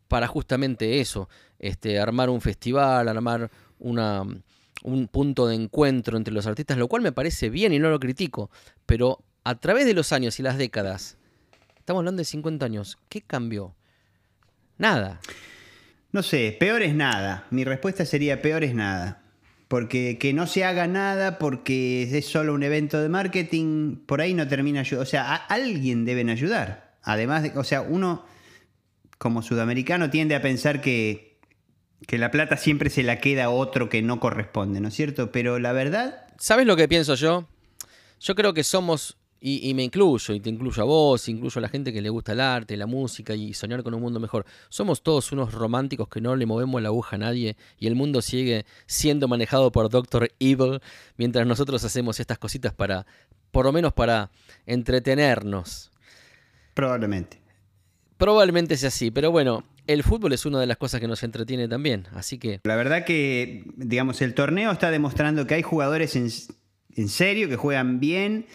para 0.08 0.26
justamente 0.26 1.00
eso, 1.00 1.28
este, 1.58 1.98
armar 1.98 2.30
un 2.30 2.40
festival, 2.40 3.08
armar 3.08 3.50
una, 3.78 4.22
un 4.82 5.08
punto 5.08 5.46
de 5.46 5.54
encuentro 5.56 6.16
entre 6.16 6.34
los 6.34 6.46
artistas, 6.46 6.78
lo 6.78 6.88
cual 6.88 7.02
me 7.02 7.12
parece 7.12 7.50
bien 7.50 7.72
y 7.72 7.78
no 7.78 7.90
lo 7.90 8.00
critico, 8.00 8.50
pero 8.86 9.20
a 9.44 9.56
través 9.56 9.86
de 9.86 9.94
los 9.94 10.12
años 10.12 10.38
y 10.38 10.42
las 10.42 10.58
décadas, 10.58 11.18
estamos 11.78 12.00
hablando 12.00 12.20
de 12.20 12.24
50 12.24 12.64
años, 12.66 12.98
¿qué 13.08 13.20
cambió? 13.20 13.74
Nada. 14.78 15.20
No 16.12 16.22
sé, 16.22 16.56
peor 16.58 16.82
es 16.82 16.94
nada. 16.94 17.46
Mi 17.50 17.64
respuesta 17.64 18.04
sería 18.04 18.42
peor 18.42 18.64
es 18.64 18.74
nada. 18.74 19.22
Porque 19.68 20.18
que 20.18 20.32
no 20.32 20.46
se 20.46 20.64
haga 20.64 20.86
nada 20.86 21.38
porque 21.38 22.02
es 22.16 22.26
solo 22.26 22.54
un 22.54 22.62
evento 22.62 23.00
de 23.00 23.08
marketing, 23.08 23.96
por 24.06 24.20
ahí 24.20 24.32
no 24.32 24.46
termina 24.46 24.80
ayudando. 24.80 25.02
O 25.02 25.06
sea, 25.06 25.32
a 25.32 25.36
alguien 25.36 26.04
deben 26.04 26.30
ayudar. 26.30 26.94
Además 27.02 27.42
de, 27.42 27.52
o 27.58 27.64
sea, 27.64 27.82
uno 27.82 28.24
como 29.18 29.42
sudamericano 29.42 30.10
tiende 30.10 30.34
a 30.34 30.42
pensar 30.42 30.80
que 30.80 31.26
que 32.06 32.18
la 32.18 32.30
plata 32.30 32.56
siempre 32.56 32.90
se 32.90 33.02
la 33.02 33.20
queda 33.20 33.44
a 33.44 33.50
otro 33.50 33.88
que 33.88 34.02
no 34.02 34.20
corresponde, 34.20 34.80
¿no 34.80 34.88
es 34.88 34.94
cierto? 34.94 35.32
Pero 35.32 35.58
la 35.58 35.72
verdad... 35.72 36.26
¿Sabes 36.38 36.66
lo 36.66 36.76
que 36.76 36.88
pienso 36.88 37.14
yo? 37.14 37.48
Yo 38.20 38.34
creo 38.34 38.52
que 38.52 38.64
somos, 38.64 39.16
y, 39.40 39.74
me 39.74 39.84
incluyo, 39.84 40.34
y 40.34 40.40
te 40.40 40.48
incluyo 40.48 40.82
a 40.82 40.86
vos, 40.86 41.28
incluyo 41.28 41.58
a 41.58 41.62
la 41.62 41.68
gente 41.68 41.92
que 41.92 42.00
le 42.00 42.08
gusta 42.08 42.32
el 42.32 42.40
arte, 42.40 42.76
la 42.76 42.86
música 42.86 43.34
y 43.34 43.52
soñar 43.52 43.82
con 43.82 43.94
un 43.94 44.00
mundo 44.00 44.18
mejor. 44.18 44.46
Somos 44.70 45.02
todos 45.02 45.30
unos 45.30 45.52
románticos 45.52 46.08
que 46.08 46.20
no 46.20 46.34
le 46.36 46.46
movemos 46.46 46.80
la 46.80 46.88
aguja 46.88 47.16
a 47.16 47.18
nadie 47.18 47.56
y 47.78 47.86
el 47.86 47.94
mundo 47.94 48.22
sigue 48.22 48.64
siendo 48.86 49.28
manejado 49.28 49.70
por 49.70 49.90
Doctor 49.90 50.30
Evil 50.40 50.80
mientras 51.16 51.46
nosotros 51.46 51.84
hacemos 51.84 52.18
estas 52.18 52.38
cositas 52.38 52.72
para, 52.72 53.06
por 53.50 53.66
lo 53.66 53.72
menos 53.72 53.92
para 53.92 54.30
entretenernos. 54.64 55.90
Probablemente. 56.74 57.40
Probablemente 58.16 58.76
sea 58.78 58.88
así, 58.88 59.10
pero 59.10 59.30
bueno, 59.30 59.64
el 59.86 60.02
fútbol 60.02 60.32
es 60.32 60.46
una 60.46 60.58
de 60.58 60.66
las 60.66 60.78
cosas 60.78 61.00
que 61.00 61.08
nos 61.08 61.22
entretiene 61.22 61.68
también, 61.68 62.06
así 62.14 62.38
que... 62.38 62.60
La 62.64 62.76
verdad 62.76 63.04
que, 63.04 63.64
digamos, 63.76 64.22
el 64.22 64.32
torneo 64.32 64.72
está 64.72 64.90
demostrando 64.90 65.46
que 65.46 65.54
hay 65.54 65.62
jugadores 65.62 66.16
en, 66.16 66.30
serio, 67.08 67.48
que 67.48 67.56
juegan 67.56 68.00
bien. 68.00 68.46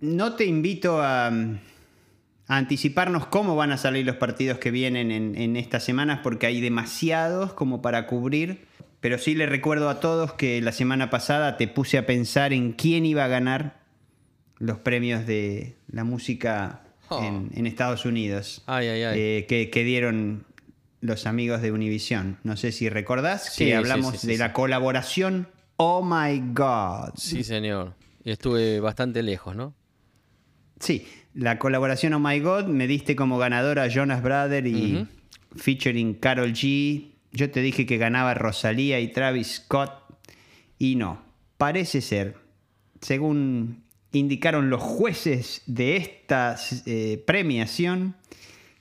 No 0.00 0.34
te 0.34 0.44
invito 0.44 1.00
a, 1.02 1.32
anticiparnos 2.48 3.26
cómo 3.26 3.56
van 3.56 3.72
a 3.72 3.78
salir 3.78 4.06
los 4.06 4.16
partidos 4.16 4.58
que 4.58 4.70
vienen 4.70 5.10
en, 5.10 5.56
estas 5.56 5.82
semanas, 5.82 6.20
porque 6.22 6.46
hay 6.46 6.60
demasiados 6.60 7.52
como 7.52 7.82
para 7.82 8.06
cubrir. 8.06 8.66
Pero 9.00 9.18
sí 9.18 9.34
le 9.34 9.46
recuerdo 9.46 9.88
a 9.88 10.00
todos 10.00 10.32
que 10.34 10.60
la 10.60 10.72
semana 10.72 11.10
pasada 11.10 11.56
te 11.56 11.68
puse 11.68 11.98
a 11.98 12.06
pensar 12.06 12.52
en 12.52 12.72
quién 12.72 13.06
iba 13.06 13.24
a 13.24 13.28
ganar 13.28 13.80
los 14.58 14.78
premios 14.78 15.26
de 15.26 15.76
la 15.88 16.04
música 16.04 16.82
oh. 17.08 17.22
en, 17.22 17.66
Estados 17.66 18.04
Unidos. 18.04 18.62
Ay, 18.66 18.88
ay, 18.88 19.02
ay. 19.02 19.20
Eh, 19.20 19.46
que, 19.48 19.70
que, 19.70 19.84
dieron 19.84 20.44
los 21.00 21.26
amigos 21.26 21.62
de 21.62 21.72
Univision. 21.72 22.38
No 22.42 22.56
sé 22.56 22.72
si 22.72 22.88
recordás 22.88 23.54
que 23.56 23.74
hablamos 23.74 24.22
de 24.22 24.38
la 24.38 24.52
colaboración 24.52 25.48
Oh 25.76 26.02
My 26.02 26.42
God. 26.54 27.14
Sí, 27.16 27.44
señor. 27.44 27.94
Y 28.24 28.30
estuve 28.30 28.80
bastante 28.80 29.22
lejos, 29.22 29.54
¿no? 29.54 29.74
Sí, 30.80 31.06
la 31.34 31.58
colaboración 31.58 32.14
Oh 32.14 32.18
My 32.18 32.40
God 32.40 32.66
me 32.66 32.86
diste 32.86 33.14
como 33.16 33.38
ganadora 33.38 33.88
Jonas 33.88 34.22
Brother 34.22 34.66
y 34.66 35.06
featuring 35.54 36.14
Carol 36.14 36.52
G. 36.52 37.12
Yo 37.32 37.50
te 37.50 37.60
dije 37.60 37.86
que 37.86 37.98
ganaba 37.98 38.34
Rosalía 38.34 39.00
y 39.00 39.12
Travis 39.12 39.56
Scott. 39.56 39.92
Y 40.78 40.96
no, 40.96 41.22
parece 41.56 42.00
ser, 42.00 42.36
según 43.00 43.84
indicaron 44.12 44.70
los 44.70 44.82
jueces 44.82 45.62
de 45.66 45.96
esta 45.96 46.56
eh, 46.86 47.22
premiación, 47.26 48.16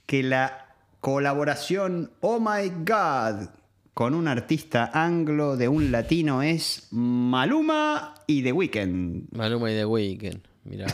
que 0.06 0.24
la 0.24 0.66
Colaboración 1.02 2.12
Oh 2.22 2.40
My 2.40 2.70
God 2.70 3.50
con 3.96 4.14
un 4.14 4.28
artista 4.28 4.92
anglo 4.94 5.56
de 5.56 5.70
un 5.70 5.90
latino 5.90 6.44
es 6.44 6.90
Maluma 6.92 8.14
y 8.28 8.44
The 8.44 8.52
Weeknd. 8.52 9.30
Maluma 9.32 9.72
y 9.72 9.74
The 9.74 9.86
Weeknd, 9.86 10.42
mira. 10.66 10.88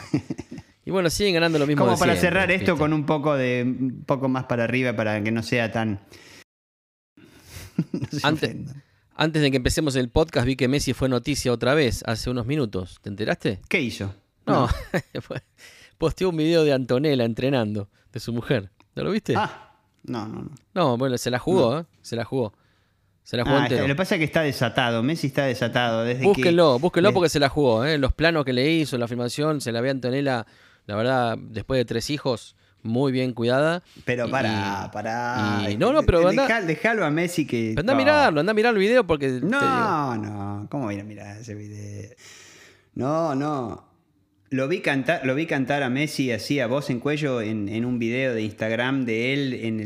y 0.85 0.91
bueno, 0.91 1.09
siguen 1.09 1.33
ganando 1.33 1.57
lo 1.57 1.65
mismo. 1.65 1.83
Como 1.83 1.97
para 1.97 2.15
cerrar 2.15 2.51
esto 2.51 2.77
con 2.77 2.93
un 2.93 3.07
poco 3.07 3.35
de 3.35 3.63
un 3.65 4.03
poco 4.05 4.29
más 4.29 4.43
para 4.45 4.65
arriba 4.65 4.95
para 4.95 5.21
que 5.23 5.31
no 5.31 5.41
sea 5.41 5.71
tan. 5.71 5.99
antes, 8.21 8.55
antes 9.15 9.41
de 9.41 9.49
que 9.49 9.57
empecemos 9.57 9.95
el 9.95 10.09
podcast 10.09 10.45
vi 10.45 10.55
que 10.55 10.67
Messi 10.67 10.93
fue 10.93 11.09
noticia 11.09 11.51
otra 11.51 11.73
vez 11.73 12.03
hace 12.05 12.29
unos 12.29 12.45
minutos. 12.45 12.99
¿Te 13.01 13.09
enteraste? 13.09 13.61
¿Qué 13.67 13.81
hizo? 13.81 14.13
No, 14.45 14.69
posteó 15.97 16.29
un 16.29 16.37
video 16.37 16.63
de 16.63 16.73
Antonella 16.73 17.25
entrenando, 17.25 17.89
de 18.13 18.19
su 18.19 18.31
mujer. 18.31 18.69
¿No 18.93 19.03
lo 19.03 19.09
viste? 19.09 19.33
Ah. 19.35 19.69
No, 20.03 20.27
no, 20.27 20.43
no. 20.43 20.51
No, 20.75 20.97
bueno, 20.97 21.17
se 21.17 21.31
la 21.31 21.39
jugó, 21.39 21.79
¿eh? 21.79 21.85
Se 22.01 22.15
la 22.15 22.25
jugó. 22.25 22.53
Se 23.23 23.38
la 23.38 23.43
jugó 23.43 23.57
ah, 23.57 23.69
Lo 23.69 23.88
que 23.88 23.95
pasa 23.95 24.15
es 24.15 24.19
que 24.19 24.25
está 24.25 24.41
desatado. 24.41 25.03
Messi 25.03 25.27
está 25.27 25.45
desatado. 25.45 26.03
Desde 26.03 26.23
búsquenlo, 26.23 26.79
búsquenlo 26.79 27.13
porque 27.13 27.29
se 27.29 27.39
la 27.39 27.49
jugó. 27.49 27.86
¿eh? 27.86 27.97
Los 27.97 28.13
planos 28.13 28.45
que 28.45 28.53
le 28.53 28.69
hizo, 28.69 28.97
la 28.97 29.07
filmación, 29.07 29.62
se 29.62 29.71
la 29.71 29.81
ve 29.81 29.89
a 29.89 29.91
Antonella, 29.91 30.45
la 30.88 30.95
verdad, 30.95 31.38
después 31.38 31.77
de 31.77 31.86
tres 31.86 32.10
hijos, 32.10 32.55
muy 32.84 33.12
bien 33.12 33.34
cuidada. 33.34 33.84
Pero 34.05 34.29
para, 34.29 34.89
para. 34.91 35.67
no, 35.77 35.93
no, 35.93 36.03
pero 36.03 36.27
anda, 36.27 36.62
dejalo 36.62 37.05
a 37.05 37.12
Messi 37.12 37.45
que. 37.45 37.75
Anda 37.77 37.93
a 37.93 37.95
mirarlo, 37.95 38.39
anda 38.39 38.51
a 38.51 38.55
mirar 38.55 38.73
el 38.73 38.79
video 38.79 39.05
porque. 39.05 39.39
No, 39.41 40.17
no. 40.17 40.67
¿Cómo 40.69 40.86
voy 40.86 40.99
a 40.99 41.03
mirar 41.03 41.38
ese 41.38 41.55
video? 41.55 42.10
No, 42.95 43.36
no. 43.36 43.91
Lo 44.49 44.67
vi, 44.67 44.81
cantar, 44.81 45.25
lo 45.25 45.34
vi 45.34 45.45
cantar 45.45 45.81
a 45.81 45.89
Messi 45.89 46.29
así 46.34 46.60
a 46.60 46.67
voz 46.67 46.89
en 46.89 46.99
cuello 46.99 47.39
en, 47.41 47.86
un 47.86 47.99
video 47.99 48.34
de 48.34 48.41
Instagram 48.41 49.05
de 49.05 49.31
él 49.31 49.53
en 49.53 49.79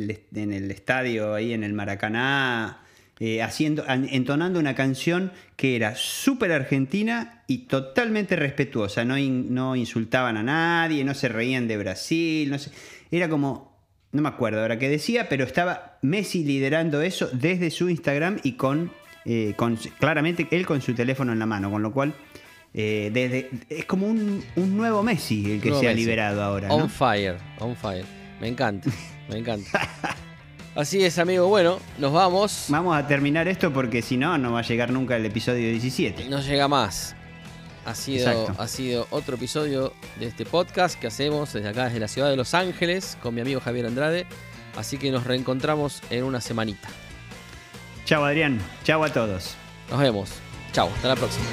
el, 0.52 0.72
estadio 0.72 1.36
ahí 1.36 1.54
en 1.54 1.64
el 1.64 1.74
Maracaná, 1.74 2.84
eh, 3.20 3.42
haciendo, 3.42 3.86
entonando 3.88 4.60
una 4.60 4.76
canción 4.76 5.32
que 5.56 5.78
era 5.78 5.96
súper 5.96 6.52
argentina 6.52 7.44
y 7.48 7.60
totalmente 7.60 8.36
respetuosa. 8.36 9.06
No, 9.06 9.18
no 9.18 9.76
insultaban 9.78 10.36
a 10.36 10.44
nadie, 10.44 11.04
no 11.06 11.14
se 11.14 11.30
reían 11.30 11.68
de 11.68 11.78
Brasil, 11.78 12.50
no 12.50 12.60
sé. 12.60 12.72
Era 13.12 13.30
como, 13.30 13.80
no 14.12 14.22
me 14.22 14.28
acuerdo 14.28 14.62
ahora 14.62 14.80
qué 14.80 14.90
decía, 14.90 15.30
pero 15.30 15.46
estaba 15.46 15.98
Messi 16.02 16.44
liderando 16.44 17.02
eso 17.02 17.30
desde 17.32 17.72
su 17.72 17.90
Instagram 17.90 18.40
y 18.44 18.54
con, 18.54 18.92
eh, 19.24 19.54
con 19.56 19.78
claramente 19.98 20.48
él 20.52 20.66
con 20.66 20.82
su 20.82 20.94
teléfono 20.94 21.32
en 21.32 21.40
la 21.40 21.46
mano, 21.46 21.72
con 21.72 21.82
lo 21.82 21.94
cual 21.94 22.14
eh, 22.74 23.12
desde, 23.14 23.50
es 23.70 23.86
como 23.86 24.08
un, 24.08 24.44
nuevo 24.58 25.04
Messi 25.04 25.54
el 25.54 25.62
que 25.62 25.74
se 25.74 25.88
ha 25.88 25.94
liberado 25.94 26.44
ahora. 26.44 26.68
On 26.68 26.90
fire, 26.90 27.38
on 27.60 27.78
fire. 27.78 28.06
Me 28.42 28.50
encanta, 28.50 28.90
me 29.30 29.38
encanta. 29.38 29.70
Así 30.76 31.06
es, 31.06 31.18
amigo. 31.20 31.48
Bueno, 31.48 31.80
nos 31.98 32.12
vamos. 32.12 32.66
Vamos 32.68 32.98
a 32.98 33.08
terminar 33.08 33.48
esto 33.48 33.72
porque 33.72 34.02
si 34.02 34.18
no, 34.18 34.38
no 34.38 34.52
va 34.52 34.60
a 34.60 34.64
llegar 34.64 34.92
nunca 34.92 35.16
el 35.16 35.26
episodio 35.26 35.70
17. 35.70 36.26
No 36.26 36.42
llega 36.42 36.68
más. 36.68 37.16
Ha 37.86 37.96
sido, 37.96 38.54
ha 38.58 38.68
sido 38.68 39.08
otro 39.12 39.36
episodio 39.36 39.94
de 40.20 40.26
este 40.26 40.44
podcast 40.46 41.00
que 41.00 41.08
hacemos 41.08 41.54
desde 41.54 41.70
acá, 41.70 41.86
desde 41.86 42.00
la 42.00 42.08
ciudad 42.08 42.30
de 42.30 42.36
Los 42.36 42.54
Ángeles, 42.54 43.18
con 43.22 43.36
mi 43.36 43.42
amigo 43.42 43.62
Javier 43.62 43.86
Andrade. 43.86 44.26
Así 44.76 44.98
que 44.98 45.12
nos 45.12 45.24
reencontramos 45.24 46.02
en 46.10 46.24
una 46.24 46.42
semanita. 46.42 46.90
Chao, 48.04 48.26
Adrián. 48.26 48.60
Chao 48.84 49.04
a 49.04 49.14
todos. 49.14 49.56
Nos 49.90 50.00
vemos. 50.00 50.30
Chao. 50.74 50.90
Hasta 50.94 51.08
la 51.08 51.16
próxima. 51.16 51.46